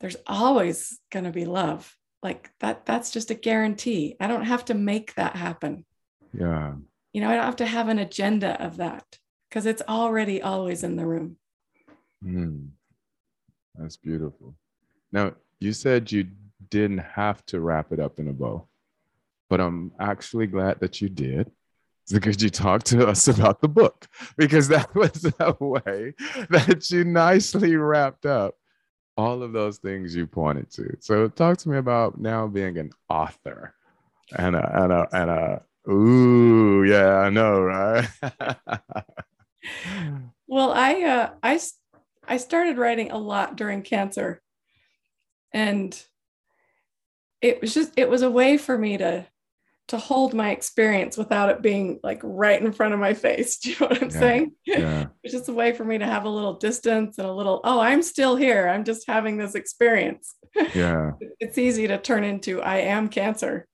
there's 0.00 0.16
always 0.26 0.98
going 1.10 1.24
to 1.24 1.30
be 1.30 1.44
love 1.44 1.96
like 2.26 2.50
that 2.58 2.84
that's 2.84 3.12
just 3.12 3.30
a 3.30 3.34
guarantee 3.34 4.16
i 4.18 4.26
don't 4.26 4.46
have 4.46 4.64
to 4.64 4.74
make 4.74 5.14
that 5.14 5.36
happen 5.36 5.84
yeah 6.32 6.74
you 7.12 7.20
know 7.20 7.30
i 7.30 7.34
don't 7.36 7.44
have 7.44 7.62
to 7.64 7.66
have 7.66 7.88
an 7.88 8.00
agenda 8.00 8.60
of 8.60 8.78
that 8.78 9.04
because 9.48 9.64
it's 9.64 9.82
already 9.88 10.42
always 10.42 10.82
in 10.82 10.96
the 10.96 11.06
room 11.06 11.36
mm. 12.24 12.66
that's 13.76 13.96
beautiful 13.96 14.56
now 15.12 15.32
you 15.60 15.72
said 15.72 16.10
you 16.10 16.26
didn't 16.68 16.98
have 16.98 17.46
to 17.46 17.60
wrap 17.60 17.92
it 17.92 18.00
up 18.00 18.18
in 18.18 18.26
a 18.26 18.32
bow 18.32 18.66
but 19.48 19.60
i'm 19.60 19.92
actually 20.00 20.48
glad 20.48 20.80
that 20.80 21.00
you 21.00 21.08
did 21.08 21.48
because 22.12 22.42
you 22.42 22.50
talked 22.50 22.86
to 22.86 23.04
us 23.04 23.26
about 23.26 23.60
the 23.60 23.66
book? 23.66 24.06
Because 24.36 24.68
that 24.68 24.94
was 25.02 25.26
a 25.40 25.56
way 25.58 26.14
that 26.50 26.88
you 26.88 27.02
nicely 27.02 27.74
wrapped 27.74 28.26
up 28.26 28.54
all 29.16 29.42
of 29.42 29.52
those 29.52 29.78
things 29.78 30.14
you 30.14 30.26
pointed 30.26 30.70
to. 30.72 30.96
So 31.00 31.28
talk 31.28 31.58
to 31.58 31.68
me 31.68 31.78
about 31.78 32.20
now 32.20 32.46
being 32.46 32.78
an 32.78 32.90
author 33.08 33.74
and 34.36 34.56
a 34.56 34.82
and 34.82 34.92
a 34.92 35.08
and 35.12 35.30
a 35.30 35.62
ooh, 35.90 36.84
yeah, 36.84 37.18
I 37.18 37.30
know, 37.30 37.60
right? 37.60 38.08
well, 40.46 40.72
I 40.72 41.02
uh 41.02 41.30
I 41.42 41.58
I 42.28 42.36
started 42.36 42.78
writing 42.78 43.10
a 43.10 43.18
lot 43.18 43.56
during 43.56 43.82
cancer. 43.82 44.42
And 45.52 46.00
it 47.40 47.60
was 47.60 47.72
just 47.72 47.92
it 47.96 48.10
was 48.10 48.22
a 48.22 48.30
way 48.30 48.56
for 48.56 48.76
me 48.76 48.98
to 48.98 49.26
to 49.88 49.98
hold 49.98 50.34
my 50.34 50.50
experience 50.50 51.16
without 51.16 51.48
it 51.48 51.62
being 51.62 52.00
like 52.02 52.20
right 52.24 52.60
in 52.60 52.72
front 52.72 52.92
of 52.92 53.00
my 53.00 53.14
face. 53.14 53.58
Do 53.60 53.70
you 53.70 53.76
know 53.80 53.86
what 53.86 54.02
I'm 54.02 54.10
yeah, 54.10 54.18
saying? 54.18 54.52
Yeah. 54.64 55.06
it's 55.22 55.32
just 55.32 55.48
a 55.48 55.52
way 55.52 55.72
for 55.72 55.84
me 55.84 55.98
to 55.98 56.06
have 56.06 56.24
a 56.24 56.30
little 56.30 56.54
distance 56.54 57.18
and 57.18 57.26
a 57.26 57.32
little, 57.32 57.60
oh, 57.64 57.80
I'm 57.80 58.02
still 58.02 58.36
here. 58.36 58.68
I'm 58.68 58.84
just 58.84 59.06
having 59.06 59.36
this 59.36 59.54
experience. 59.54 60.34
Yeah. 60.74 61.12
it's 61.38 61.58
easy 61.58 61.86
to 61.86 61.98
turn 61.98 62.24
into 62.24 62.62
I 62.62 62.78
am 62.78 63.08
cancer. 63.08 63.68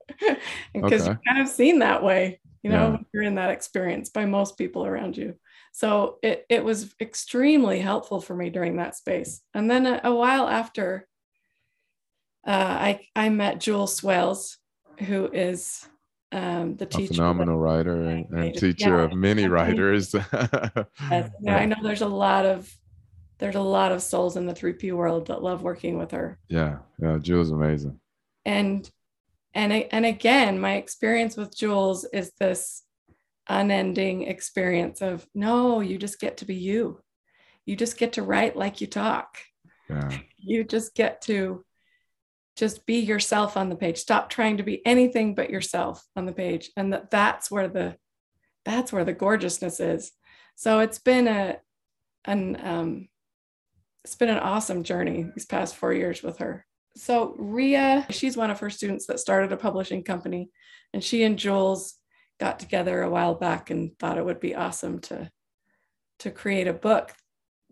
Because 0.75 1.02
okay. 1.02 1.11
you've 1.11 1.19
kind 1.28 1.40
of 1.40 1.47
seen 1.47 1.78
that 1.78 2.02
way, 2.02 2.40
you 2.64 2.71
know, 2.71 2.92
yeah. 2.92 2.99
you're 3.14 3.23
in 3.23 3.37
that 3.37 3.50
experience 3.50 4.11
by 4.11 4.25
most 4.25 4.59
people 4.59 4.85
around 4.85 5.16
you. 5.16 5.37
So 5.73 6.19
it 6.25 6.45
it 6.49 6.64
was 6.64 6.92
extremely 7.00 7.78
helpful 7.78 8.21
for 8.21 8.35
me 8.35 8.50
during 8.50 8.78
that 8.78 8.97
space. 8.97 9.42
And 9.54 9.71
then 9.71 9.87
a, 9.87 10.00
a 10.02 10.14
while 10.14 10.49
after 10.49 11.07
uh, 12.45 12.50
I 12.50 13.07
I 13.14 13.28
met 13.28 13.61
Jules 13.61 13.95
Swales, 13.95 14.59
who 14.99 15.28
is 15.33 15.87
um, 16.33 16.77
the 16.77 16.87
teacher. 16.87 17.12
A 17.12 17.15
phenomenal 17.15 17.59
writer 17.59 18.03
and, 18.05 18.29
and 18.31 18.55
teacher 18.55 18.97
yeah, 18.97 19.03
of 19.03 19.12
many 19.12 19.47
writers. 19.47 20.15
yes, 20.33 21.31
yeah, 21.41 21.57
I 21.57 21.67
know 21.67 21.77
there's 21.83 22.03
a 22.03 22.09
lot 22.09 22.47
of 22.47 22.75
there's 23.39 23.55
a 23.55 23.61
lot 23.61 23.93
of 23.93 24.03
souls 24.03 24.37
in 24.37 24.47
the 24.47 24.55
3P 24.55 24.93
world 24.93 25.27
that 25.27 25.43
love 25.43 25.62
working 25.62 25.99
with 25.99 26.12
her. 26.12 26.39
Yeah, 26.49 26.79
yeah, 27.01 27.19
Jules 27.19 27.51
amazing. 27.51 28.01
And 28.45 28.91
and 29.55 29.73
and 29.73 30.07
again, 30.07 30.59
my 30.59 30.75
experience 30.77 31.37
with 31.37 31.57
Jules 31.57 32.05
is 32.12 32.33
this 32.41 32.83
unending 33.49 34.23
experience 34.23 35.03
of 35.03 35.27
no, 35.35 35.81
you 35.81 35.99
just 35.99 36.19
get 36.19 36.39
to 36.39 36.47
be 36.47 36.55
you. 36.55 37.01
You 37.67 37.77
just 37.77 37.99
get 37.99 38.15
to 38.15 38.23
write 38.23 38.57
like 38.57 38.81
you 38.81 38.87
talk. 38.87 39.39
Yeah. 39.89 40.19
You 40.45 40.65
just 40.65 40.97
get 40.97 41.23
to 41.23 41.65
just 42.56 42.85
be 42.87 43.00
yourself 43.00 43.56
on 43.56 43.68
the 43.68 43.76
page. 43.76 43.99
Stop 43.99 44.28
trying 44.28 44.59
to 44.59 44.62
be 44.62 44.85
anything 44.87 45.35
but 45.35 45.50
yourself 45.50 46.04
on 46.16 46.26
the 46.26 46.32
page. 46.32 46.71
And 46.76 46.92
that 46.92 47.11
that's 47.11 47.50
where 47.50 47.68
the 47.68 47.97
that's 48.64 48.92
where 48.92 49.04
the 49.04 49.12
gorgeousness 49.12 49.80
is. 49.80 50.12
So 50.54 50.80
it's 50.80 50.99
been 50.99 51.28
a 51.28 51.59
an 52.25 52.59
um 52.62 53.09
it's 54.04 54.16
been 54.16 54.28
an 54.28 54.38
awesome 54.38 54.82
journey 54.82 55.30
these 55.35 55.47
past 55.47 55.76
four 55.76 55.92
years 55.92 56.23
with 56.23 56.38
her. 56.38 56.66
So 56.97 57.35
Ria, 57.38 58.06
she's 58.11 58.37
one 58.37 58.50
of 58.50 58.61
her 58.61 58.71
students 58.71 59.06
that 59.06 59.21
started 59.21 59.52
a 59.52 59.56
publishing 59.56 60.02
company, 60.02 60.50
and 60.92 61.02
she 61.02 61.23
and 61.23 61.38
Jules 61.38 61.94
got 62.38 62.59
together 62.59 63.02
a 63.02 63.11
while 63.11 63.35
back 63.35 63.71
and 63.71 63.97
thought 63.99 64.18
it 64.18 64.25
would 64.25 64.40
be 64.40 64.54
awesome 64.54 64.99
to 65.00 65.30
to 66.18 66.30
create 66.30 66.68
a 66.68 66.73
book, 66.73 67.12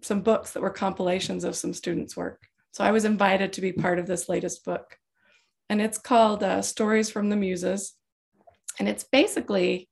some 0.03 0.23
books 0.23 0.53
that 0.53 0.63
were 0.63 0.71
compilations 0.71 1.45
of 1.45 1.55
some 1.55 1.75
students' 1.75 2.17
work. 2.17 2.41
So 2.73 2.85
I 2.85 2.93
was 2.93 3.05
invited 3.05 3.53
to 3.55 3.61
be 3.61 3.73
part 3.73 3.99
of 3.99 4.07
this 4.07 4.29
latest 4.29 4.65
book, 4.65 4.99
and 5.69 5.81
it's 5.81 5.99
called 5.99 6.43
uh, 6.43 6.63
Stories 6.63 7.11
from 7.11 7.29
the 7.29 7.37
Muses, 7.37 7.95
and 8.79 8.89
it's 8.89 9.05
basically 9.05 9.89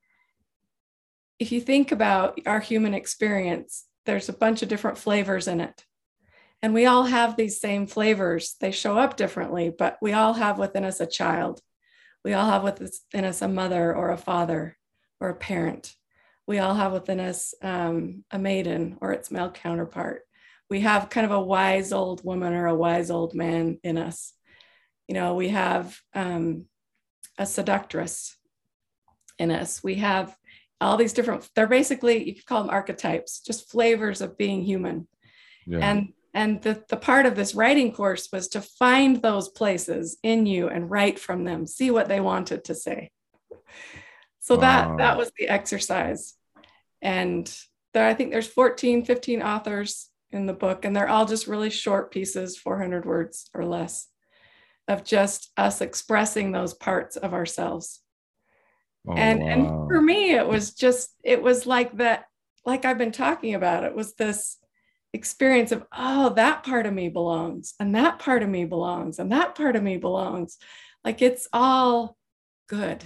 if 1.38 1.52
you 1.52 1.60
think 1.60 1.92
about 1.92 2.40
our 2.46 2.60
human 2.60 2.94
experience, 2.94 3.84
there's 4.06 4.28
a 4.28 4.32
bunch 4.32 4.62
of 4.62 4.68
different 4.68 4.98
flavors 4.98 5.46
in 5.46 5.60
it. 5.60 5.84
And 6.60 6.74
we 6.74 6.86
all 6.86 7.04
have 7.04 7.36
these 7.36 7.60
same 7.60 7.86
flavors. 7.86 8.56
They 8.60 8.72
show 8.72 8.98
up 8.98 9.16
differently, 9.16 9.70
but 9.76 9.96
we 10.02 10.12
all 10.12 10.34
have 10.34 10.58
within 10.58 10.84
us 10.84 11.00
a 11.00 11.06
child. 11.06 11.60
We 12.24 12.32
all 12.32 12.50
have 12.50 12.64
within 12.64 13.24
us 13.24 13.42
a 13.42 13.48
mother 13.48 13.94
or 13.94 14.10
a 14.10 14.16
father 14.16 14.76
or 15.20 15.28
a 15.28 15.36
parent. 15.36 15.94
We 16.46 16.58
all 16.58 16.74
have 16.74 16.92
within 16.92 17.20
us 17.20 17.54
um, 17.62 18.24
a 18.32 18.38
maiden 18.38 18.98
or 19.00 19.12
its 19.12 19.30
male 19.30 19.50
counterpart. 19.50 20.22
We 20.70 20.80
have 20.80 21.08
kind 21.08 21.24
of 21.24 21.32
a 21.32 21.40
wise 21.40 21.92
old 21.92 22.24
woman 22.24 22.52
or 22.52 22.66
a 22.66 22.74
wise 22.74 23.10
old 23.10 23.34
man 23.34 23.78
in 23.82 23.96
us. 23.96 24.34
You 25.06 25.14
know, 25.14 25.34
we 25.34 25.48
have 25.48 25.98
um, 26.14 26.66
a 27.38 27.46
seductress 27.46 28.36
in 29.38 29.50
us. 29.50 29.82
We 29.82 29.96
have 29.96 30.36
all 30.80 30.96
these 30.96 31.12
different, 31.12 31.48
they're 31.54 31.66
basically, 31.66 32.24
you 32.24 32.34
could 32.34 32.46
call 32.46 32.62
them 32.62 32.70
archetypes, 32.70 33.40
just 33.40 33.70
flavors 33.70 34.20
of 34.20 34.36
being 34.36 34.62
human. 34.62 35.08
Yeah. 35.66 35.78
And 35.78 36.12
and 36.34 36.62
the, 36.62 36.82
the 36.88 36.96
part 36.96 37.26
of 37.26 37.34
this 37.34 37.54
writing 37.54 37.92
course 37.92 38.28
was 38.32 38.48
to 38.48 38.60
find 38.60 39.20
those 39.20 39.48
places 39.48 40.18
in 40.22 40.46
you 40.46 40.68
and 40.68 40.90
write 40.90 41.18
from 41.18 41.44
them 41.44 41.66
see 41.66 41.90
what 41.90 42.08
they 42.08 42.20
wanted 42.20 42.64
to 42.64 42.74
say 42.74 43.10
so 44.40 44.54
wow. 44.54 44.60
that 44.60 44.98
that 44.98 45.18
was 45.18 45.32
the 45.38 45.48
exercise 45.48 46.34
and 47.02 47.54
there 47.94 48.06
i 48.06 48.14
think 48.14 48.30
there's 48.30 48.46
14 48.46 49.04
15 49.04 49.42
authors 49.42 50.10
in 50.30 50.46
the 50.46 50.52
book 50.52 50.84
and 50.84 50.94
they're 50.94 51.08
all 51.08 51.24
just 51.24 51.46
really 51.46 51.70
short 51.70 52.10
pieces 52.10 52.56
400 52.56 53.04
words 53.04 53.48
or 53.54 53.64
less 53.64 54.08
of 54.86 55.04
just 55.04 55.50
us 55.56 55.80
expressing 55.80 56.52
those 56.52 56.74
parts 56.74 57.16
of 57.16 57.32
ourselves 57.32 58.00
oh, 59.06 59.14
and 59.14 59.40
wow. 59.40 59.48
and 59.48 59.88
for 59.88 60.00
me 60.00 60.32
it 60.32 60.46
was 60.46 60.74
just 60.74 61.14
it 61.24 61.42
was 61.42 61.66
like 61.66 61.96
that 61.96 62.24
like 62.66 62.84
i've 62.84 62.98
been 62.98 63.12
talking 63.12 63.54
about 63.54 63.84
it 63.84 63.94
was 63.94 64.14
this 64.14 64.58
experience 65.12 65.72
of, 65.72 65.84
oh, 65.96 66.30
that 66.30 66.64
part 66.64 66.86
of 66.86 66.94
me 66.94 67.08
belongs, 67.08 67.74
and 67.80 67.94
that 67.94 68.18
part 68.18 68.42
of 68.42 68.48
me 68.48 68.64
belongs, 68.64 69.18
and 69.18 69.32
that 69.32 69.54
part 69.54 69.76
of 69.76 69.82
me 69.82 69.96
belongs. 69.96 70.58
Like 71.04 71.22
it's 71.22 71.48
all 71.52 72.16
good. 72.68 73.04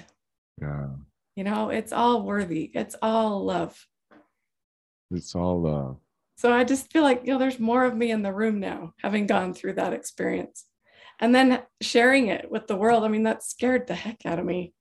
Yeah. 0.60 0.88
You 1.36 1.44
know, 1.44 1.70
it's 1.70 1.92
all 1.92 2.22
worthy. 2.22 2.70
It's 2.74 2.96
all 3.00 3.44
love. 3.44 3.86
It's 5.10 5.34
all 5.34 5.62
love. 5.62 5.98
So 6.42 6.52
I 6.52 6.64
just 6.64 6.90
feel 6.92 7.04
like, 7.04 7.20
you 7.22 7.32
know, 7.32 7.38
there's 7.38 7.60
more 7.60 7.84
of 7.84 7.96
me 7.96 8.10
in 8.10 8.22
the 8.22 8.32
room 8.32 8.58
now, 8.58 8.94
having 9.00 9.28
gone 9.28 9.54
through 9.54 9.74
that 9.74 9.92
experience. 9.92 10.64
And 11.20 11.32
then 11.32 11.62
sharing 11.80 12.26
it 12.26 12.50
with 12.50 12.66
the 12.66 12.74
world. 12.74 13.04
I 13.04 13.08
mean, 13.08 13.22
that 13.22 13.44
scared 13.44 13.86
the 13.86 13.94
heck 13.94 14.26
out 14.26 14.40
of 14.40 14.44
me. 14.44 14.72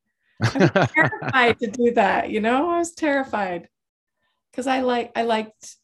I 0.41 0.57
was 0.57 0.89
terrified 0.95 1.59
to 1.59 1.69
do 1.69 1.91
that, 1.91 2.31
you 2.31 2.41
know, 2.41 2.71
I 2.71 2.79
was 2.79 2.95
terrified 2.95 3.67
because 4.49 4.65
I 4.65 4.81
like 4.81 5.11
I 5.15 5.21
liked 5.21 5.75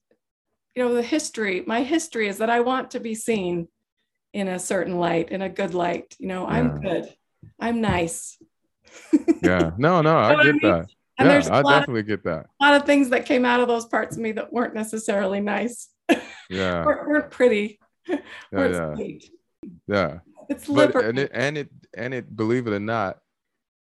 you 0.74 0.84
know 0.84 0.96
the 0.96 1.04
history 1.04 1.64
my 1.66 1.82
history 1.82 2.28
is 2.28 2.38
that 2.38 2.52
i 2.52 2.60
want 2.60 2.92
to 2.92 3.00
be 3.00 3.16
seen 3.16 3.68
in 4.34 4.48
a 4.48 4.60
certain 4.60 5.00
light 5.00 5.32
in 5.32 5.42
a 5.42 5.50
good 5.50 5.74
light 5.74 6.16
you 6.20 6.28
know 6.28 6.44
yeah. 6.44 6.54
i'm 6.54 6.80
good 6.80 7.12
i'm 7.60 7.82
nice 7.82 8.38
yeah 9.42 9.72
no 9.80 10.04
no 10.04 10.16
i 10.20 10.36
get 10.44 10.46
I 10.46 10.52
mean? 10.52 10.60
that 10.62 10.86
and 11.18 11.28
yeah, 11.28 11.34
there's 11.34 11.50
I 11.50 11.62
definitely 11.62 12.02
of, 12.02 12.08
get 12.08 12.24
that. 12.26 12.48
A 12.62 12.66
lot 12.66 12.76
of 12.76 12.86
things 12.86 13.10
that 13.10 13.26
came 13.26 13.46
out 13.46 13.60
of 13.60 13.68
those 13.68 13.86
parts 13.86 14.16
of 14.16 14.22
me 14.22 14.32
that 14.34 14.52
weren't 14.52 14.74
necessarily 14.74 15.40
nice. 15.40 15.90
Yeah. 16.50 16.86
weren't, 16.86 17.08
weren't 17.08 17.32
pretty. 17.32 17.80
Yeah, 18.08 18.18
yeah. 18.52 18.96
Sweet. 18.96 19.30
Yeah. 19.88 20.20
It's 20.50 20.68
but, 20.68 20.96
and 20.96 21.20
it 21.20 21.32
and 21.34 21.58
it 21.58 21.70
and 21.96 22.14
it 22.14 22.36
believe 22.36 22.68
it 22.68 22.74
or 22.74 22.80
not, 22.80 23.18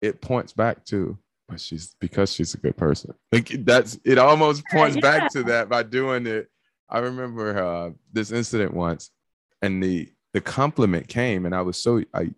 it 0.03 0.21
points 0.21 0.53
back 0.53 0.85
to 0.87 1.17
but 1.49 1.61
she's 1.61 1.95
because 2.01 2.33
she's 2.33 2.55
a 2.55 2.59
good 2.59 2.77
person. 2.77 3.15
Like 3.31 3.49
that's 3.65 3.99
it 4.05 4.19
almost 4.19 4.65
points 4.71 4.97
yeah. 4.97 5.01
back 5.01 5.33
to 5.33 5.45
that 5.45 5.69
by 5.69 5.83
doing 5.83 6.27
it 6.27 6.49
I 6.93 6.99
remember 6.99 7.59
uh, 7.59 7.91
this 8.13 8.31
incident 8.31 8.75
once, 8.75 9.11
and 9.63 9.83
the 9.83 10.13
the 10.35 10.43
compliment 10.43 11.09
came, 11.09 11.47
and 11.47 11.55
I 11.55 11.63
was 11.63 11.79
so 11.79 12.03
I, 12.13 12.31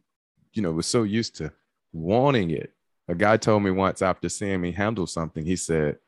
you 0.53 0.63
know, 0.63 0.71
was 0.71 0.87
so 0.87 1.03
used 1.03 1.35
to 1.37 1.53
wanting 1.93 2.51
it. 2.51 2.73
A 3.09 3.15
guy 3.15 3.37
told 3.37 3.63
me 3.63 3.71
once 3.71 4.03
after 4.03 4.29
seeing 4.29 4.61
me 4.61 4.73
handle 4.73 5.07
something, 5.07 5.45
he 5.45 5.57
said, 5.57 5.99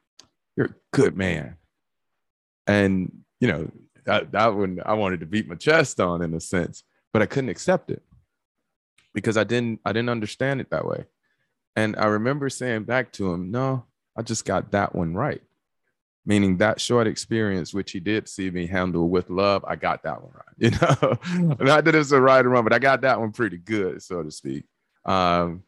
"You're 0.56 0.66
a 0.66 0.74
good 0.92 1.16
man," 1.16 1.56
and 2.66 3.24
you 3.40 3.48
know, 3.48 3.70
that 4.04 4.32
that 4.32 4.54
one 4.54 4.80
I 4.84 4.94
wanted 4.94 5.20
to 5.20 5.26
beat 5.26 5.48
my 5.48 5.56
chest 5.56 6.00
on 6.00 6.22
in 6.22 6.32
a 6.34 6.40
sense, 6.40 6.82
but 7.12 7.22
I 7.22 7.26
couldn't 7.26 7.50
accept 7.50 7.90
it 7.90 8.02
because 9.12 9.36
I 9.36 9.44
didn't 9.44 9.80
I 9.84 9.92
didn't 9.92 10.10
understand 10.10 10.60
it 10.60 10.70
that 10.70 10.86
way. 10.86 11.04
And 11.74 11.96
I 11.96 12.06
remember 12.06 12.48
saying 12.48 12.84
back 12.84 13.12
to 13.12 13.32
him, 13.32 13.50
"No, 13.50 13.84
I 14.16 14.22
just 14.22 14.44
got 14.44 14.70
that 14.72 14.94
one 14.94 15.14
right." 15.14 15.42
meaning 16.26 16.56
that 16.56 16.80
short 16.80 17.06
experience, 17.06 17.72
which 17.72 17.92
he 17.92 18.00
did 18.00 18.28
see 18.28 18.50
me 18.50 18.66
handle 18.66 19.08
with 19.08 19.30
love, 19.30 19.64
I 19.66 19.76
got 19.76 20.02
that 20.02 20.20
one 20.20 20.32
right. 20.34 20.42
You 20.58 20.70
know, 20.70 21.56
not 21.60 21.84
that 21.84 21.94
it's 21.94 22.10
a 22.10 22.20
right 22.20 22.44
or 22.44 22.48
wrong, 22.48 22.64
but 22.64 22.72
I 22.72 22.80
got 22.80 23.02
that 23.02 23.20
one 23.20 23.30
pretty 23.30 23.58
good, 23.58 24.02
so 24.02 24.22
to 24.22 24.30
speak. 24.30 24.64
Um, 25.04 25.62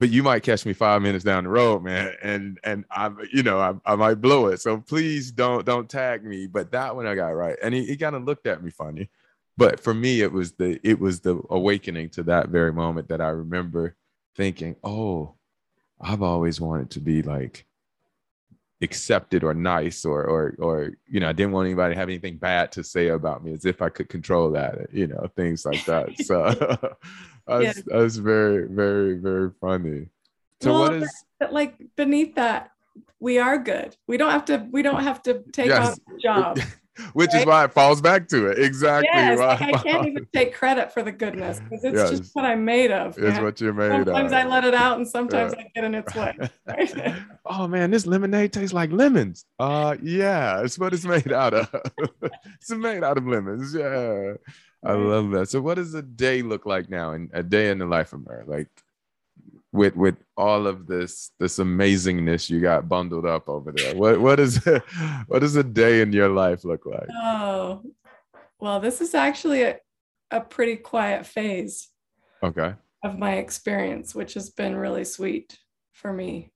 but 0.00 0.08
you 0.08 0.22
might 0.22 0.42
catch 0.42 0.64
me 0.64 0.72
five 0.72 1.02
minutes 1.02 1.24
down 1.24 1.44
the 1.44 1.50
road, 1.50 1.84
man, 1.84 2.14
and 2.22 2.58
and 2.64 2.86
I, 2.90 3.10
you 3.32 3.42
know, 3.42 3.60
I, 3.60 3.92
I 3.92 3.96
might 3.96 4.14
blow 4.14 4.46
it. 4.46 4.60
So 4.60 4.78
please 4.78 5.30
don't 5.30 5.64
don't 5.66 5.90
tag 5.90 6.24
me. 6.24 6.46
But 6.46 6.72
that 6.72 6.96
one 6.96 7.06
I 7.06 7.14
got 7.14 7.28
right, 7.28 7.56
and 7.62 7.74
he, 7.74 7.84
he 7.84 7.96
kind 7.98 8.16
of 8.16 8.24
looked 8.24 8.46
at 8.46 8.64
me 8.64 8.70
funny. 8.70 9.10
But 9.58 9.78
for 9.78 9.92
me, 9.92 10.22
it 10.22 10.32
was 10.32 10.52
the 10.52 10.80
it 10.82 10.98
was 10.98 11.20
the 11.20 11.42
awakening 11.50 12.08
to 12.10 12.22
that 12.24 12.48
very 12.48 12.72
moment 12.72 13.08
that 13.08 13.20
I 13.20 13.28
remember 13.28 13.94
thinking, 14.34 14.74
oh, 14.82 15.34
I've 16.00 16.22
always 16.22 16.62
wanted 16.62 16.90
to 16.92 17.00
be 17.00 17.20
like 17.20 17.66
accepted 18.82 19.44
or 19.44 19.52
nice 19.52 20.04
or 20.04 20.24
or 20.24 20.54
or 20.58 20.92
you 21.06 21.20
know 21.20 21.28
I 21.28 21.32
didn't 21.32 21.52
want 21.52 21.66
anybody 21.66 21.94
to 21.94 22.00
have 22.00 22.08
anything 22.08 22.38
bad 22.38 22.72
to 22.72 22.84
say 22.84 23.08
about 23.08 23.44
me 23.44 23.52
as 23.52 23.66
if 23.66 23.82
I 23.82 23.90
could 23.90 24.08
control 24.08 24.50
that 24.52 24.92
you 24.92 25.06
know 25.06 25.28
things 25.36 25.66
like 25.66 25.84
that 25.84 26.08
so 26.24 26.54
that's 27.46 27.76
yeah. 27.76 27.82
that's 27.86 28.16
very 28.16 28.66
very 28.68 29.16
very 29.18 29.50
funny 29.60 30.06
so 30.62 30.72
well, 30.72 30.80
what 30.82 30.94
is 30.94 31.24
like 31.50 31.74
beneath 31.96 32.34
that 32.36 32.70
we 33.18 33.38
are 33.38 33.58
good 33.58 33.96
we 34.06 34.16
don't 34.16 34.30
have 34.30 34.46
to 34.46 34.66
we 34.70 34.80
don't 34.82 35.02
have 35.02 35.22
to 35.24 35.42
take 35.52 35.66
yes. 35.66 35.90
off 35.90 35.98
the 36.08 36.18
job 36.18 36.58
which 37.12 37.32
right? 37.32 37.40
is 37.40 37.46
why 37.46 37.64
it 37.64 37.72
falls 37.72 38.00
back 38.00 38.28
to 38.28 38.46
it 38.46 38.58
exactly 38.58 39.08
yes, 39.12 39.38
like 39.38 39.62
I 39.62 39.72
can't 39.72 40.06
even 40.06 40.26
take 40.34 40.54
credit 40.54 40.92
for 40.92 41.02
the 41.02 41.12
goodness 41.12 41.60
because 41.60 41.84
it's 41.84 41.96
yes. 41.96 42.10
just 42.10 42.34
what 42.34 42.44
I'm 42.44 42.64
made 42.64 42.90
of. 42.90 43.16
It's 43.18 43.34
man. 43.34 43.42
what 43.42 43.60
you're 43.60 43.72
made 43.72 43.90
sometimes 43.90 44.08
of. 44.08 44.14
Sometimes 44.14 44.32
I 44.32 44.44
let 44.48 44.64
it 44.64 44.74
out, 44.74 44.96
and 44.98 45.08
sometimes 45.08 45.54
yeah. 45.56 45.64
I 45.64 45.70
get 45.74 45.84
in 45.84 45.94
its 45.94 46.14
way. 46.14 47.16
oh 47.46 47.68
man, 47.68 47.90
this 47.90 48.06
lemonade 48.06 48.52
tastes 48.52 48.72
like 48.72 48.92
lemons. 48.92 49.44
Uh, 49.58 49.96
yeah, 50.02 50.62
it's 50.62 50.78
what 50.78 50.92
it's 50.92 51.04
made 51.04 51.32
out 51.32 51.54
of. 51.54 51.74
it's 52.54 52.70
made 52.70 53.04
out 53.04 53.18
of 53.18 53.26
lemons. 53.26 53.74
Yeah, 53.74 54.34
I 54.84 54.92
love 54.92 55.30
that. 55.30 55.48
So, 55.48 55.60
what 55.60 55.74
does 55.74 55.94
a 55.94 56.02
day 56.02 56.42
look 56.42 56.66
like 56.66 56.88
now? 56.88 57.12
In 57.12 57.30
a 57.32 57.42
day 57.42 57.70
in 57.70 57.78
the 57.78 57.86
life 57.86 58.12
of 58.12 58.24
her, 58.26 58.44
like 58.46 58.68
with 59.72 59.94
with 59.94 60.16
all 60.36 60.66
of 60.66 60.86
this 60.86 61.30
this 61.38 61.58
amazingness 61.58 62.50
you 62.50 62.60
got 62.60 62.88
bundled 62.88 63.24
up 63.24 63.48
over 63.48 63.70
there 63.70 63.94
what 63.94 64.20
what 64.20 64.40
is 64.40 64.64
what 65.28 65.40
does 65.40 65.56
a 65.56 65.62
day 65.62 66.00
in 66.00 66.12
your 66.12 66.28
life 66.28 66.64
look 66.64 66.86
like? 66.86 67.08
Oh 67.22 67.82
well 68.58 68.80
this 68.80 69.00
is 69.00 69.14
actually 69.14 69.62
a, 69.62 69.78
a 70.30 70.40
pretty 70.40 70.76
quiet 70.76 71.26
phase 71.26 71.88
okay. 72.42 72.74
of 73.04 73.18
my 73.18 73.34
experience 73.34 74.14
which 74.14 74.34
has 74.34 74.50
been 74.50 74.76
really 74.76 75.04
sweet 75.04 75.58
for 75.92 76.12
me. 76.12 76.50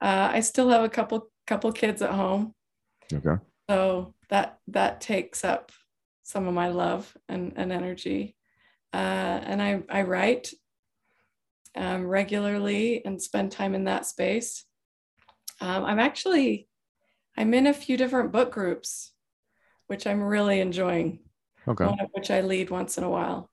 Uh, 0.00 0.28
i 0.32 0.40
still 0.40 0.68
have 0.68 0.84
a 0.84 0.88
couple 0.88 1.30
couple 1.46 1.72
kids 1.72 2.02
at 2.02 2.10
home. 2.10 2.54
Okay. 3.12 3.42
So 3.68 4.14
that 4.28 4.58
that 4.68 5.00
takes 5.00 5.44
up 5.44 5.72
some 6.22 6.48
of 6.48 6.54
my 6.54 6.68
love 6.68 7.16
and, 7.28 7.52
and 7.56 7.70
energy. 7.70 8.34
Uh, 8.92 8.96
and 9.44 9.62
I, 9.62 9.82
I 9.88 10.02
write 10.02 10.52
um, 11.76 12.06
regularly 12.06 13.04
and 13.04 13.20
spend 13.20 13.52
time 13.52 13.74
in 13.74 13.84
that 13.84 14.06
space. 14.06 14.64
Um, 15.60 15.84
I'm 15.84 15.98
actually 15.98 16.68
I'm 17.36 17.54
in 17.54 17.66
a 17.66 17.74
few 17.74 17.96
different 17.96 18.32
book 18.32 18.52
groups, 18.52 19.12
which 19.86 20.06
I'm 20.06 20.22
really 20.22 20.60
enjoying. 20.60 21.20
Okay. 21.66 21.84
One 21.84 22.00
of 22.00 22.10
which 22.12 22.30
I 22.30 22.42
lead 22.42 22.70
once 22.70 22.98
in 22.98 23.04
a 23.04 23.10
while. 23.10 23.50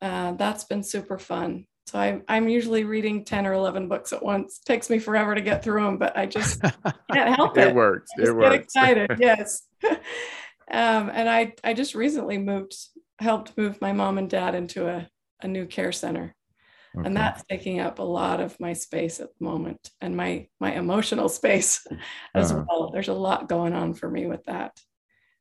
Uh, 0.00 0.32
that's 0.32 0.64
been 0.64 0.82
super 0.82 1.18
fun. 1.18 1.66
So 1.86 1.98
I, 1.98 2.20
I'm 2.28 2.48
usually 2.48 2.84
reading 2.84 3.24
10 3.24 3.46
or 3.46 3.52
11 3.52 3.88
books 3.88 4.12
at 4.12 4.22
once. 4.22 4.58
takes 4.58 4.90
me 4.90 4.98
forever 4.98 5.34
to 5.34 5.40
get 5.40 5.62
through 5.62 5.84
them, 5.84 5.98
but 5.98 6.16
I 6.16 6.26
just 6.26 6.60
can't 7.12 7.34
help 7.36 7.56
it. 7.56 7.68
it 7.68 7.74
works. 7.74 8.10
It 8.18 8.24
get 8.24 8.34
works. 8.34 8.56
excited. 8.56 9.16
yes. 9.20 9.62
um, 9.84 9.98
and 10.70 11.28
I, 11.28 11.54
I 11.62 11.74
just 11.74 11.94
recently 11.94 12.38
moved, 12.38 12.76
helped 13.18 13.56
move 13.56 13.80
my 13.80 13.92
mom 13.92 14.18
and 14.18 14.28
dad 14.28 14.54
into 14.54 14.88
a, 14.88 15.08
a 15.40 15.48
new 15.48 15.64
care 15.66 15.92
center. 15.92 16.34
Okay. 16.96 17.06
And 17.06 17.16
that's 17.16 17.44
taking 17.44 17.80
up 17.80 17.98
a 17.98 18.02
lot 18.02 18.40
of 18.40 18.58
my 18.58 18.72
space 18.72 19.20
at 19.20 19.28
the 19.38 19.44
moment 19.44 19.90
and 20.00 20.16
my 20.16 20.48
my 20.60 20.72
emotional 20.74 21.28
space 21.40 21.86
as 22.34 22.50
Uh-huh. 22.52 22.64
well. 22.68 22.90
There's 22.90 23.08
a 23.08 23.12
lot 23.12 23.48
going 23.48 23.74
on 23.74 23.94
for 23.94 24.10
me 24.10 24.26
with 24.26 24.44
that. 24.44 24.80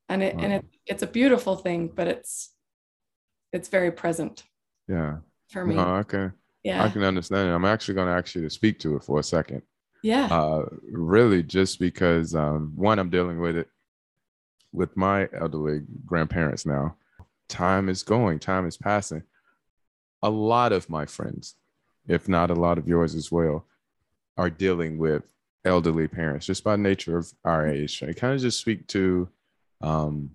And 0.10 0.22
it 0.22 0.36
and 0.38 0.54
it, 0.54 0.66
it's 0.86 1.04
a 1.04 1.08
beautiful 1.08 1.56
thing, 1.56 1.92
but 1.94 2.08
it's 2.08 2.54
it's 3.54 3.70
very 3.70 3.92
present 3.92 4.44
yeah. 4.88 5.18
for 5.50 5.66
me. 5.66 5.76
No, 5.76 5.96
I 5.96 6.04
can 6.04 6.34
I 6.84 6.90
can 6.90 7.04
understand 7.04 7.50
it. 7.50 7.54
I'm 7.54 7.66
actually 7.66 7.96
going 7.96 8.08
to 8.08 8.14
ask 8.14 8.36
you 8.36 8.42
to 8.42 8.50
speak 8.50 8.80
to 8.80 8.96
it 8.98 9.04
for 9.04 9.20
a 9.20 9.24
second. 9.24 9.62
Yeah. 10.04 10.28
Uh, 10.28 10.66
really, 10.92 11.42
just 11.42 11.80
because 11.80 12.36
um, 12.36 12.74
one, 12.76 13.00
I'm 13.00 13.10
dealing 13.10 13.40
with 13.40 13.56
it 13.56 13.68
with 14.72 14.96
my 14.98 15.28
elderly 15.34 15.82
grandparents 16.06 16.66
now. 16.66 16.98
Time 17.48 17.90
is 17.90 18.04
going, 18.04 18.40
time 18.40 18.68
is 18.68 18.78
passing. 18.78 19.24
A 20.26 20.30
lot 20.30 20.72
of 20.72 20.90
my 20.90 21.06
friends, 21.06 21.56
if 22.08 22.28
not 22.28 22.50
a 22.50 22.56
lot 22.56 22.78
of 22.78 22.88
yours 22.88 23.14
as 23.14 23.32
well, 23.32 23.66
are 24.38 24.50
dealing 24.50 24.98
with 24.98 25.24
elderly 25.64 26.08
parents 26.08 26.46
just 26.46 26.64
by 26.64 26.76
nature 26.76 27.18
of 27.18 27.32
our 27.44 27.68
age. 27.68 28.04
I 28.04 28.14
kind 28.14 28.34
of 28.34 28.42
just 28.42 28.60
speak 28.60 28.88
to 28.88 29.30
um, 29.82 30.32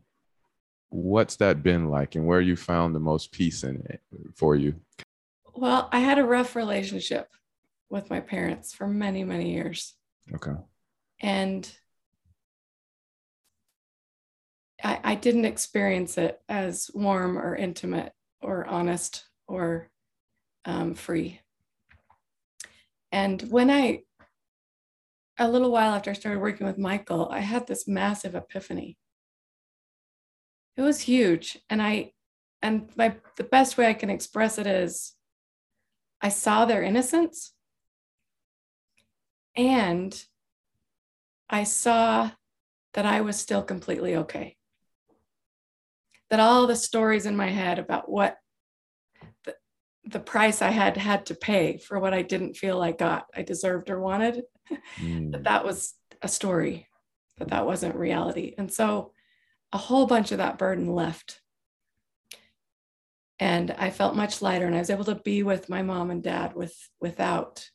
what's 0.91 1.37
that 1.37 1.63
been 1.63 1.89
like 1.89 2.15
and 2.15 2.27
where 2.27 2.41
you 2.41 2.57
found 2.57 2.95
the 2.95 3.01
most 3.01 3.33
peace 3.33 3.65
in 3.65 3.77
it 3.89 4.01
for 4.35 4.55
you. 4.57 4.75
Well, 5.55 5.89
I 5.93 6.01
had 6.01 6.19
a 6.19 6.25
rough 6.25 6.55
relationship 6.55 7.29
with 7.89 8.11
my 8.11 8.21
parents 8.21 8.73
for 8.73 8.87
many, 8.87 9.25
many 9.25 9.53
years. 9.53 9.97
Okay. 10.33 10.55
And 11.21 11.71
I, 14.83 15.01
I 15.03 15.15
didn't 15.17 15.45
experience 15.45 16.17
it 16.17 16.41
as 16.49 16.91
warm 16.95 17.37
or 17.37 17.57
intimate 17.57 18.13
or 18.41 18.65
honest 18.67 19.25
or 19.51 19.91
um, 20.65 20.95
free. 20.95 21.41
And 23.13 23.43
when 23.51 23.71
I, 23.71 24.03
a 25.39 25.49
little 25.49 25.73
while 25.73 25.95
after 25.95 26.11
I 26.11 26.15
started 26.15 26.41
working 26.41 26.67
with 26.67 26.79
Michael, 26.79 27.29
I 27.31 27.41
had 27.41 27.67
this 27.67 27.89
massive 27.89 28.35
epiphany. 28.35 28.97
It 30.77 30.83
was 30.83 31.01
huge. 31.01 31.59
And 31.69 31.83
I, 31.83 32.13
and 32.63 32.89
my, 32.97 33.17
the 33.37 33.45
best 33.45 33.77
way 33.77 33.89
I 33.89 33.95
can 33.95 34.11
express 34.11 34.59
it 34.59 34.67
is 34.67 35.15
I 36.23 36.29
saw 36.29 36.65
their 36.67 36.83
innocence 36.83 37.53
and 39.57 40.25
I 41.49 41.65
saw 41.65 42.31
that 42.95 43.07
I 43.07 43.23
was 43.23 43.39
still 43.39 43.63
completely 43.63 44.17
okay. 44.17 44.57
That 46.29 46.41
all 46.41 46.67
the 46.67 46.77
stories 46.77 47.27
in 47.27 47.37
my 47.37 47.49
head 47.49 47.79
about 47.79 48.09
what 48.09 48.37
the, 50.05 50.21
price 50.21 50.63
I 50.63 50.71
had 50.71 50.97
had 50.97 51.27
to 51.27 51.35
pay 51.35 51.79
for 51.79 51.99
what 51.99 52.15
I 52.15 52.23
didn't 52.23 52.57
feel 52.57 52.81
I 52.81 52.93
got, 52.93 53.27
I 53.35 53.43
deserved 53.43 53.91
or 53.91 54.01
wanted, 54.01 54.43
Mm, 54.99 55.33
that 55.33 55.45
that 55.45 55.65
was 55.65 55.95
a 56.23 56.29
story, 56.29 56.87
that 57.39 57.49
that 57.49 57.67
wasn't 57.67 57.97
reality. 57.97 58.55
And 58.59 58.73
so 58.73 59.13
a 59.73 59.79
whole 59.79 60.07
bunch 60.07 60.33
of 60.33 60.39
that 60.39 60.59
burden 60.59 60.87
left. 60.87 61.41
And 63.39 63.71
I 63.71 63.91
felt 63.91 64.17
much 64.17 64.43
lighter 64.43 64.67
and 64.67 64.75
I 64.75 64.81
was 64.81 64.91
able 64.91 65.05
to 65.05 65.15
be 65.15 65.43
with 65.43 65.71
my 65.71 65.83
mom 65.83 66.11
and 66.11 66.23
dad 66.23 66.55
with 66.55 66.77
without 67.01 67.67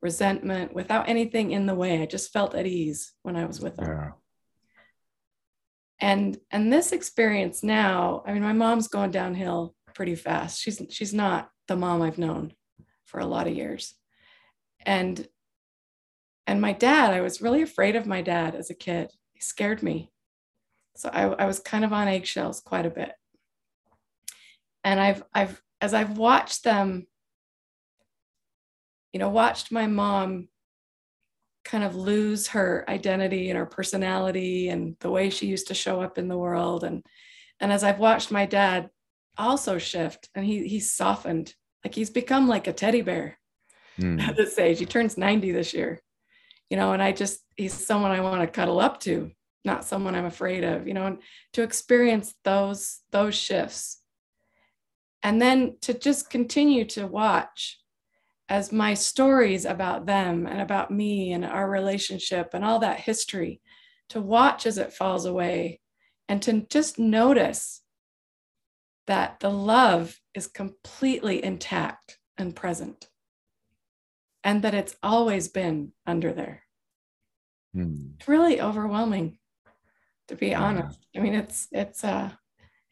resentment, 0.00 0.74
without 0.74 1.08
anything 1.08 1.50
in 1.50 1.66
the 1.66 1.74
way. 1.74 2.00
I 2.00 2.06
just 2.06 2.32
felt 2.32 2.54
at 2.54 2.66
ease 2.66 3.12
when 3.22 3.36
I 3.36 3.44
was 3.44 3.60
with 3.60 3.76
them 3.76 3.88
yeah. 3.88 4.10
and 6.00 6.38
and 6.50 6.72
this 6.72 6.90
experience 6.90 7.62
now 7.62 8.22
i 8.26 8.32
mean 8.32 8.42
my 8.42 8.52
mom's 8.52 8.88
going 8.88 9.12
downhill 9.12 9.74
pretty 9.94 10.14
fast. 10.14 10.60
She's 10.60 10.80
she's 10.90 11.14
not 11.14 11.50
the 11.68 11.76
mom 11.76 12.02
i've 12.02 12.18
known 12.18 12.52
for 13.04 13.20
a 13.20 13.26
lot 13.26 13.46
of 13.46 13.54
years. 13.54 13.94
And 14.84 15.26
and 16.46 16.60
my 16.60 16.72
dad 16.72 17.12
i 17.12 17.20
was 17.20 17.40
really 17.40 17.62
afraid 17.62 17.96
of 17.96 18.06
my 18.06 18.22
dad 18.22 18.54
as 18.54 18.70
a 18.70 18.74
kid. 18.74 19.10
He 19.32 19.40
scared 19.40 19.82
me. 19.82 20.10
So 20.96 21.08
i, 21.12 21.22
I 21.22 21.46
was 21.46 21.60
kind 21.60 21.84
of 21.84 21.92
on 21.92 22.08
eggshells 22.08 22.60
quite 22.60 22.86
a 22.86 22.90
bit. 22.90 23.12
And 24.84 25.00
i've 25.00 25.22
i've 25.34 25.62
as 25.80 25.94
i've 25.94 26.18
watched 26.18 26.64
them 26.64 27.06
you 29.12 29.20
know 29.20 29.28
watched 29.28 29.70
my 29.70 29.86
mom 29.86 30.48
kind 31.64 31.84
of 31.84 31.94
lose 31.94 32.48
her 32.48 32.84
identity 32.88 33.50
and 33.50 33.58
her 33.58 33.66
personality 33.66 34.68
and 34.68 34.96
the 35.00 35.10
way 35.10 35.30
she 35.30 35.46
used 35.46 35.68
to 35.68 35.74
show 35.74 36.00
up 36.00 36.18
in 36.18 36.28
the 36.28 36.38
world. 36.38 36.84
And 36.84 37.04
and 37.60 37.72
as 37.72 37.84
i've 37.84 37.98
watched 37.98 38.30
my 38.30 38.46
dad 38.46 38.90
also 39.38 39.78
shift 39.78 40.28
and 40.34 40.44
he 40.44 40.66
he's 40.68 40.92
softened. 40.92 41.54
Like 41.84 41.94
he's 41.94 42.10
become 42.10 42.48
like 42.48 42.66
a 42.66 42.72
teddy 42.72 43.02
bear 43.02 43.38
Mm, 44.00 44.22
at 44.26 44.36
this 44.36 44.58
age. 44.58 44.78
He 44.78 44.86
turns 44.86 45.18
90 45.18 45.52
this 45.52 45.74
year 45.74 46.00
you 46.70 46.78
know 46.78 46.94
and 46.94 47.02
i 47.02 47.12
just 47.12 47.40
he's 47.56 47.74
someone 47.74 48.10
i 48.10 48.20
want 48.20 48.40
to 48.40 48.46
cuddle 48.46 48.80
up 48.80 48.98
to 48.98 49.30
not 49.62 49.84
someone 49.84 50.14
i'm 50.14 50.24
afraid 50.24 50.64
of 50.64 50.88
you 50.88 50.94
know 50.94 51.06
and 51.06 51.18
to 51.52 51.62
experience 51.62 52.34
those 52.44 53.00
those 53.10 53.34
shifts. 53.34 53.98
And 55.24 55.40
then 55.40 55.76
to 55.82 55.94
just 55.94 56.30
continue 56.30 56.84
to 56.86 57.06
watch 57.06 57.78
as 58.48 58.72
my 58.72 58.94
stories 58.94 59.64
about 59.64 60.04
them 60.04 60.48
and 60.48 60.60
about 60.60 60.90
me 60.90 61.32
and 61.32 61.44
our 61.44 61.70
relationship 61.70 62.50
and 62.54 62.64
all 62.64 62.80
that 62.80 62.98
history 62.98 63.60
to 64.08 64.20
watch 64.20 64.66
as 64.66 64.78
it 64.78 64.92
falls 64.92 65.24
away 65.24 65.80
and 66.28 66.42
to 66.42 66.66
just 66.68 66.98
notice 66.98 67.81
that 69.06 69.40
the 69.40 69.50
love 69.50 70.18
is 70.34 70.46
completely 70.46 71.42
intact 71.44 72.18
and 72.38 72.54
present 72.54 73.08
and 74.44 74.62
that 74.62 74.74
it's 74.74 74.96
always 75.02 75.48
been 75.48 75.92
under 76.06 76.32
there. 76.32 76.62
Mm. 77.74 78.16
it's 78.18 78.28
really 78.28 78.60
overwhelming 78.60 79.38
to 80.28 80.36
be 80.36 80.48
Yeah. 80.48 80.62
honest. 80.62 80.98
I 81.16 81.20
mean 81.20 81.34
it's 81.34 81.68
it's 81.72 82.04
uh 82.04 82.30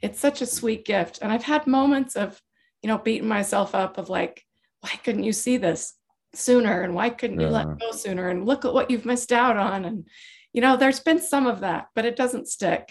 it's 0.01 0.19
such 0.19 0.41
a 0.41 0.47
sweet 0.47 0.85
gift. 0.87 1.19
And 1.21 1.31
i've 1.31 1.45
had 1.45 1.67
moments 1.67 2.17
of 2.17 2.41
you 2.83 2.89
know 2.89 2.99
beating 2.99 3.29
myself 3.29 3.75
up 3.75 3.99
of 3.99 4.09
like 4.09 4.43
why 4.81 4.91
couldn't 5.05 5.25
you 5.25 5.33
see 5.35 5.59
this 5.59 5.95
sooner? 6.35 6.81
And 6.83 6.95
why 6.95 7.11
couldn't 7.11 7.41
you 7.41 7.49
let 7.49 7.79
go 7.79 7.93
sooner? 7.93 8.29
And 8.31 8.47
look 8.47 8.65
at 8.65 8.73
what 8.73 8.91
you've 8.91 9.05
missed 9.05 9.33
out 9.33 9.57
on. 9.59 9.85
And 9.85 10.07
you 10.55 10.63
know 10.63 10.77
there's 10.77 11.01
been 11.01 11.21
some 11.21 11.47
of 11.47 11.61
that 11.61 11.89
but 11.95 12.05
it 12.07 12.17
doesn't 12.17 12.49
stick. 12.49 12.91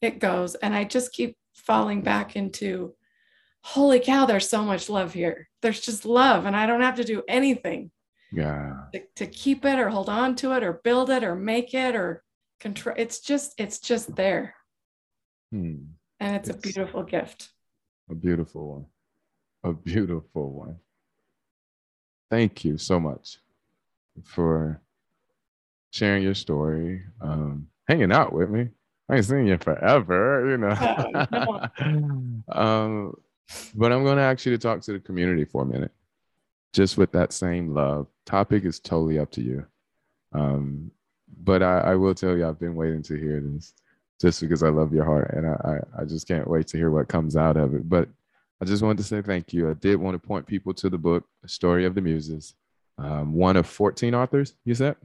It 0.00 0.18
goes. 0.18 0.56
And 0.56 0.74
i 0.74 0.82
just 0.84 1.12
keep 1.12 1.36
falling 1.66 2.02
back 2.02 2.36
into 2.36 2.94
holy 3.62 3.98
cow 4.00 4.26
there's 4.26 4.48
so 4.48 4.62
much 4.62 4.88
love 4.90 5.12
here 5.14 5.48
there's 5.62 5.80
just 5.80 6.04
love 6.04 6.44
and 6.46 6.54
i 6.56 6.66
don't 6.66 6.82
have 6.82 6.96
to 6.96 7.04
do 7.04 7.22
anything 7.28 7.90
Yeah. 8.32 8.74
to, 8.92 9.00
to 9.16 9.26
keep 9.26 9.64
it 9.64 9.78
or 9.78 9.88
hold 9.88 10.08
on 10.08 10.36
to 10.36 10.52
it 10.52 10.62
or 10.62 10.74
build 10.84 11.08
it 11.10 11.24
or 11.24 11.34
make 11.34 11.72
it 11.74 11.94
or 11.96 12.22
control 12.60 12.94
it's 12.98 13.20
just 13.20 13.54
it's 13.58 13.78
just 13.78 14.14
there 14.14 14.54
Hmm. 15.50 15.76
and 16.20 16.36
it's 16.36 16.48
a 16.50 16.54
beautiful 16.56 17.02
gift 17.02 17.50
A 18.10 18.14
beautiful 18.14 18.62
one. 18.74 18.86
A 19.62 19.72
beautiful 19.72 20.50
one. 20.52 20.76
Thank 22.30 22.64
you 22.64 22.76
so 22.76 23.00
much 23.00 23.38
for 24.24 24.82
sharing 25.90 26.22
your 26.22 26.34
story, 26.34 27.02
um, 27.22 27.68
hanging 27.88 28.12
out 28.12 28.32
with 28.32 28.50
me. 28.50 28.68
I 29.08 29.16
ain't 29.16 29.24
seen 29.24 29.46
you 29.46 29.58
forever, 29.58 30.48
you 30.48 30.56
know. 30.56 30.70
um, 32.52 33.14
but 33.74 33.92
I'm 33.92 34.02
going 34.02 34.16
to 34.16 34.22
ask 34.22 34.46
you 34.46 34.52
to 34.52 34.58
talk 34.58 34.80
to 34.82 34.92
the 34.92 35.00
community 35.00 35.44
for 35.44 35.62
a 35.62 35.66
minute, 35.66 35.92
just 36.72 36.96
with 36.96 37.12
that 37.12 37.32
same 37.32 37.74
love. 37.74 38.06
Topic 38.24 38.64
is 38.64 38.80
totally 38.80 39.18
up 39.18 39.30
to 39.32 39.42
you. 39.42 39.66
Um, 40.32 40.90
but 41.42 41.62
I, 41.62 41.80
I 41.80 41.94
will 41.96 42.14
tell 42.14 42.36
you, 42.36 42.46
I've 42.46 42.58
been 42.58 42.74
waiting 42.74 43.02
to 43.02 43.16
hear 43.16 43.40
this 43.40 43.74
just 44.20 44.40
because 44.40 44.62
I 44.62 44.70
love 44.70 44.94
your 44.94 45.04
heart, 45.04 45.34
and 45.34 45.46
I, 45.46 45.80
I, 45.98 46.02
I 46.02 46.04
just 46.06 46.26
can't 46.26 46.48
wait 46.48 46.66
to 46.68 46.78
hear 46.78 46.90
what 46.90 47.08
comes 47.08 47.36
out 47.36 47.56
of 47.56 47.74
it. 47.74 47.88
But 47.88 48.08
I 48.60 48.64
just 48.64 48.82
wanted 48.82 48.98
to 48.98 49.04
say 49.04 49.20
thank 49.20 49.52
you. 49.52 49.68
I 49.68 49.74
did 49.74 49.96
want 49.96 50.14
to 50.14 50.26
point 50.26 50.46
people 50.46 50.72
to 50.74 50.88
the 50.88 50.96
book, 50.96 51.24
A 51.44 51.48
Story 51.48 51.84
of 51.84 51.94
the 51.94 52.00
Muses, 52.00 52.54
um, 52.96 53.34
one 53.34 53.56
of 53.56 53.66
14 53.66 54.14
authors, 54.14 54.54
you 54.64 54.74
said? 54.74 54.96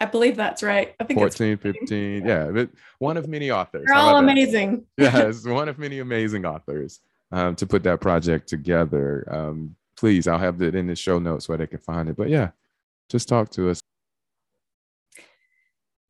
I 0.00 0.04
believe 0.04 0.36
that's 0.36 0.62
right 0.62 0.94
i 1.00 1.04
think 1.04 1.20
it's 1.20 1.36
14, 1.36 1.58
15. 1.58 2.26
Yeah, 2.26 2.50
but 2.50 2.70
one 2.98 3.16
of 3.16 3.28
many 3.28 3.50
authors. 3.50 3.84
they're 3.86 3.96
all 3.96 4.16
amazing 4.16 4.84
yes, 4.96 5.46
one 5.46 5.68
of 5.68 5.78
many 5.78 6.00
amazing 6.00 6.44
authors 6.44 7.00
um, 7.32 7.56
to 7.56 7.66
put 7.66 7.82
that 7.84 8.00
project 8.00 8.48
together. 8.48 9.26
Um, 9.30 9.76
please, 9.96 10.28
I'll 10.28 10.38
have 10.38 10.62
it 10.62 10.74
in 10.74 10.86
the 10.86 10.96
show 10.96 11.18
notes 11.18 11.48
where 11.48 11.58
they 11.58 11.66
can 11.66 11.78
find 11.78 12.08
it. 12.08 12.16
But 12.16 12.28
yeah, 12.28 12.50
just 13.08 13.28
talk 13.28 13.50
to 13.50 13.70
us. 13.70 13.80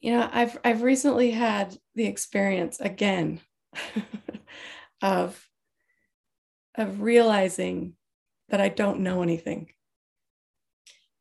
you 0.01 0.12
know, 0.12 0.29
I've 0.33 0.59
I've 0.64 0.83
recently 0.83 1.31
had 1.31 1.77
the 1.94 2.07
experience 2.07 2.81
again 2.81 3.40
of 5.03 5.49
of 6.77 7.01
realizing 7.01 7.94
that 8.49 8.61
I 8.61 8.68
don't 8.68 9.01
know 9.01 9.22
anything. 9.22 9.72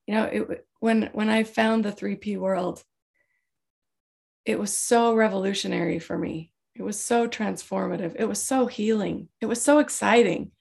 You 0.08 0.16
know, 0.16 0.24
it 0.26 0.68
when 0.86 1.10
when 1.14 1.30
I 1.30 1.44
found 1.44 1.84
the 1.84 1.92
3P 1.92 2.38
world, 2.38 2.84
it 4.46 4.60
was 4.60 4.72
so 4.72 5.16
revolutionary 5.16 5.98
for 5.98 6.16
me. 6.16 6.52
It 6.76 6.84
was 6.84 7.00
so 7.00 7.28
transformative. 7.28 8.16
It 8.20 8.26
was 8.26 8.40
so 8.40 8.68
healing. 8.68 9.28
It 9.42 9.48
was 9.48 9.60
so 9.60 9.80
exciting. 9.80 10.52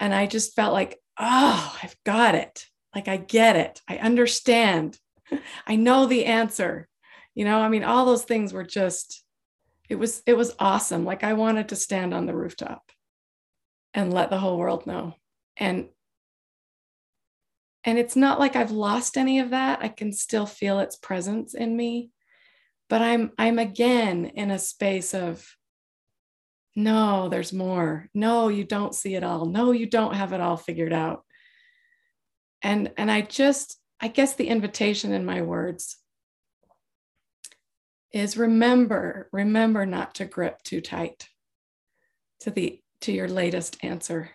And 0.00 0.12
I 0.12 0.26
just 0.26 0.56
felt 0.56 0.72
like, 0.72 0.98
oh, 1.16 1.78
I've 1.80 1.94
got 2.04 2.34
it. 2.34 2.66
Like 2.92 3.06
I 3.06 3.16
get 3.16 3.54
it. 3.54 3.80
I 3.86 3.98
understand. 3.98 4.98
I 5.68 5.76
know 5.76 6.06
the 6.06 6.24
answer. 6.24 6.88
You 7.36 7.44
know, 7.44 7.60
I 7.60 7.68
mean, 7.68 7.84
all 7.84 8.06
those 8.06 8.24
things 8.24 8.52
were 8.52 8.64
just, 8.64 9.22
it 9.88 9.94
was, 9.94 10.20
it 10.26 10.36
was 10.36 10.56
awesome. 10.58 11.04
Like 11.04 11.22
I 11.22 11.34
wanted 11.34 11.68
to 11.68 11.76
stand 11.76 12.12
on 12.12 12.26
the 12.26 12.34
rooftop 12.34 12.82
and 13.94 14.12
let 14.12 14.30
the 14.30 14.38
whole 14.38 14.58
world 14.58 14.84
know. 14.84 15.14
And 15.56 15.90
and 17.84 17.98
it's 17.98 18.16
not 18.16 18.38
like 18.38 18.56
I've 18.56 18.70
lost 18.70 19.16
any 19.16 19.38
of 19.38 19.50
that. 19.50 19.80
I 19.82 19.88
can 19.88 20.12
still 20.12 20.46
feel 20.46 20.80
its 20.80 20.96
presence 20.96 21.54
in 21.54 21.76
me. 21.76 22.10
But 22.88 23.02
I'm 23.02 23.32
I'm 23.38 23.58
again 23.58 24.26
in 24.26 24.50
a 24.50 24.58
space 24.58 25.14
of 25.14 25.46
no, 26.74 27.28
there's 27.28 27.52
more. 27.52 28.08
No, 28.14 28.48
you 28.48 28.64
don't 28.64 28.94
see 28.94 29.14
it 29.14 29.24
all. 29.24 29.46
No, 29.46 29.72
you 29.72 29.86
don't 29.86 30.14
have 30.14 30.32
it 30.32 30.40
all 30.40 30.56
figured 30.56 30.92
out. 30.92 31.24
And 32.62 32.92
and 32.96 33.10
I 33.10 33.22
just 33.22 33.78
I 34.00 34.08
guess 34.08 34.34
the 34.34 34.48
invitation 34.48 35.12
in 35.12 35.24
my 35.24 35.42
words 35.42 35.98
is 38.12 38.36
remember, 38.36 39.28
remember 39.32 39.84
not 39.84 40.14
to 40.16 40.24
grip 40.24 40.62
too 40.62 40.80
tight 40.80 41.28
to 42.40 42.50
the 42.50 42.80
to 43.02 43.12
your 43.12 43.28
latest 43.28 43.76
answer, 43.82 44.30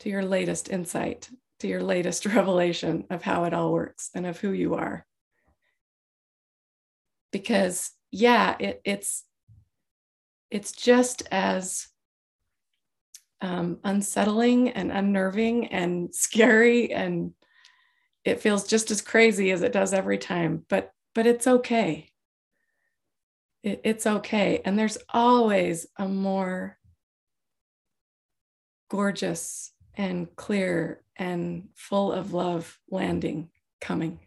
to 0.00 0.08
your 0.08 0.24
latest 0.24 0.70
insight, 0.70 1.28
to 1.62 1.68
your 1.68 1.82
latest 1.82 2.26
revelation 2.26 3.06
of 3.08 3.22
how 3.22 3.44
it 3.44 3.54
all 3.54 3.72
works 3.72 4.10
and 4.14 4.26
of 4.26 4.38
who 4.38 4.50
you 4.52 4.74
are. 4.74 5.06
Because 7.32 7.90
yeah, 8.10 8.56
it, 8.58 8.82
it's 8.84 9.24
it's 10.50 10.72
just 10.72 11.22
as 11.30 11.88
um, 13.40 13.78
unsettling 13.84 14.68
and 14.70 14.92
unnerving 14.92 15.68
and 15.68 16.14
scary 16.14 16.92
and 16.92 17.32
it 18.24 18.40
feels 18.40 18.68
just 18.68 18.90
as 18.90 19.00
crazy 19.00 19.50
as 19.50 19.62
it 19.62 19.72
does 19.72 19.92
every 19.92 20.18
time 20.18 20.64
but 20.68 20.92
but 21.12 21.26
it's 21.26 21.48
okay 21.48 22.08
it, 23.64 23.80
it's 23.82 24.06
okay 24.06 24.62
and 24.64 24.78
there's 24.78 24.98
always 25.08 25.88
a 25.98 26.06
more 26.06 26.78
gorgeous 28.88 29.72
and 29.94 30.34
clear 30.36 31.02
and 31.16 31.68
full 31.74 32.12
of 32.12 32.32
love 32.32 32.78
landing 32.90 33.50
coming. 33.80 34.20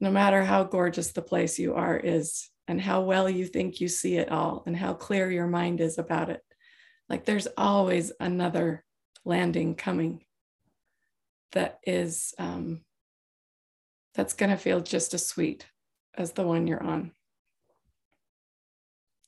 No 0.00 0.10
matter 0.10 0.44
how 0.44 0.64
gorgeous 0.64 1.12
the 1.12 1.22
place 1.22 1.58
you 1.58 1.74
are 1.74 1.96
is, 1.96 2.50
and 2.66 2.80
how 2.80 3.00
well 3.00 3.30
you 3.30 3.46
think 3.46 3.80
you 3.80 3.88
see 3.88 4.16
it 4.16 4.30
all, 4.30 4.62
and 4.66 4.76
how 4.76 4.94
clear 4.94 5.30
your 5.30 5.46
mind 5.46 5.80
is 5.80 5.98
about 5.98 6.30
it, 6.30 6.42
like 7.08 7.24
there's 7.24 7.48
always 7.56 8.12
another 8.20 8.84
landing 9.24 9.74
coming 9.74 10.24
that 11.52 11.78
is 11.86 12.34
um, 12.38 12.82
that's 14.14 14.34
going 14.34 14.50
to 14.50 14.56
feel 14.56 14.80
just 14.80 15.14
as 15.14 15.26
sweet 15.26 15.66
as 16.16 16.32
the 16.32 16.42
one 16.42 16.66
you're 16.66 16.82
on. 16.82 17.12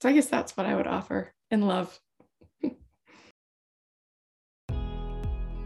So 0.03 0.09
I 0.09 0.13
guess 0.13 0.27
that's 0.27 0.57
what 0.57 0.67
I 0.67 0.75
would 0.75 0.87
offer 0.87 1.33
in 1.51 1.63
love. 1.63 1.99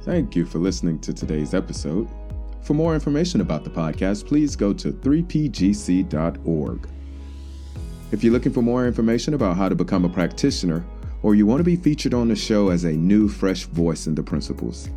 Thank 0.04 0.36
you 0.36 0.44
for 0.44 0.58
listening 0.58 0.98
to 0.98 1.14
today's 1.14 1.54
episode. 1.54 2.10
For 2.60 2.74
more 2.74 2.92
information 2.92 3.40
about 3.40 3.64
the 3.64 3.70
podcast, 3.70 4.26
please 4.26 4.54
go 4.54 4.74
to 4.74 4.92
3pgc.org. 4.92 6.88
If 8.12 8.22
you're 8.22 8.32
looking 8.34 8.52
for 8.52 8.60
more 8.60 8.86
information 8.86 9.32
about 9.32 9.56
how 9.56 9.70
to 9.70 9.74
become 9.74 10.04
a 10.04 10.10
practitioner, 10.10 10.84
or 11.22 11.34
you 11.34 11.46
want 11.46 11.60
to 11.60 11.64
be 11.64 11.76
featured 11.76 12.12
on 12.12 12.28
the 12.28 12.36
show 12.36 12.68
as 12.68 12.84
a 12.84 12.92
new, 12.92 13.30
fresh 13.30 13.64
voice 13.64 14.06
in 14.06 14.14
the 14.14 14.22
principles, 14.22 14.90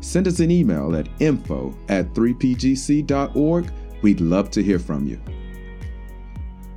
send 0.00 0.28
us 0.28 0.38
an 0.38 0.52
email 0.52 0.94
at 0.94 1.08
info 1.18 1.76
at 1.88 2.14
3pgc.org. 2.14 3.72
We'd 4.02 4.20
love 4.20 4.52
to 4.52 4.62
hear 4.62 4.78
from 4.78 5.08
you. 5.08 5.20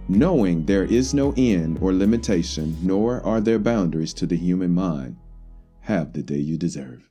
Knowing 0.08 0.66
there 0.66 0.86
is 0.86 1.14
no 1.14 1.36
end 1.38 1.78
or 1.82 1.94
limitation, 1.94 2.76
nor 2.82 3.22
are 3.22 3.40
there 3.40 3.60
boundaries 3.60 4.16
to 4.16 4.26
the 4.26 4.38
human 4.38 4.74
mind, 4.74 5.18
have 5.82 6.14
the 6.14 6.24
day 6.24 6.40
you 6.40 6.58
deserve. 6.58 7.09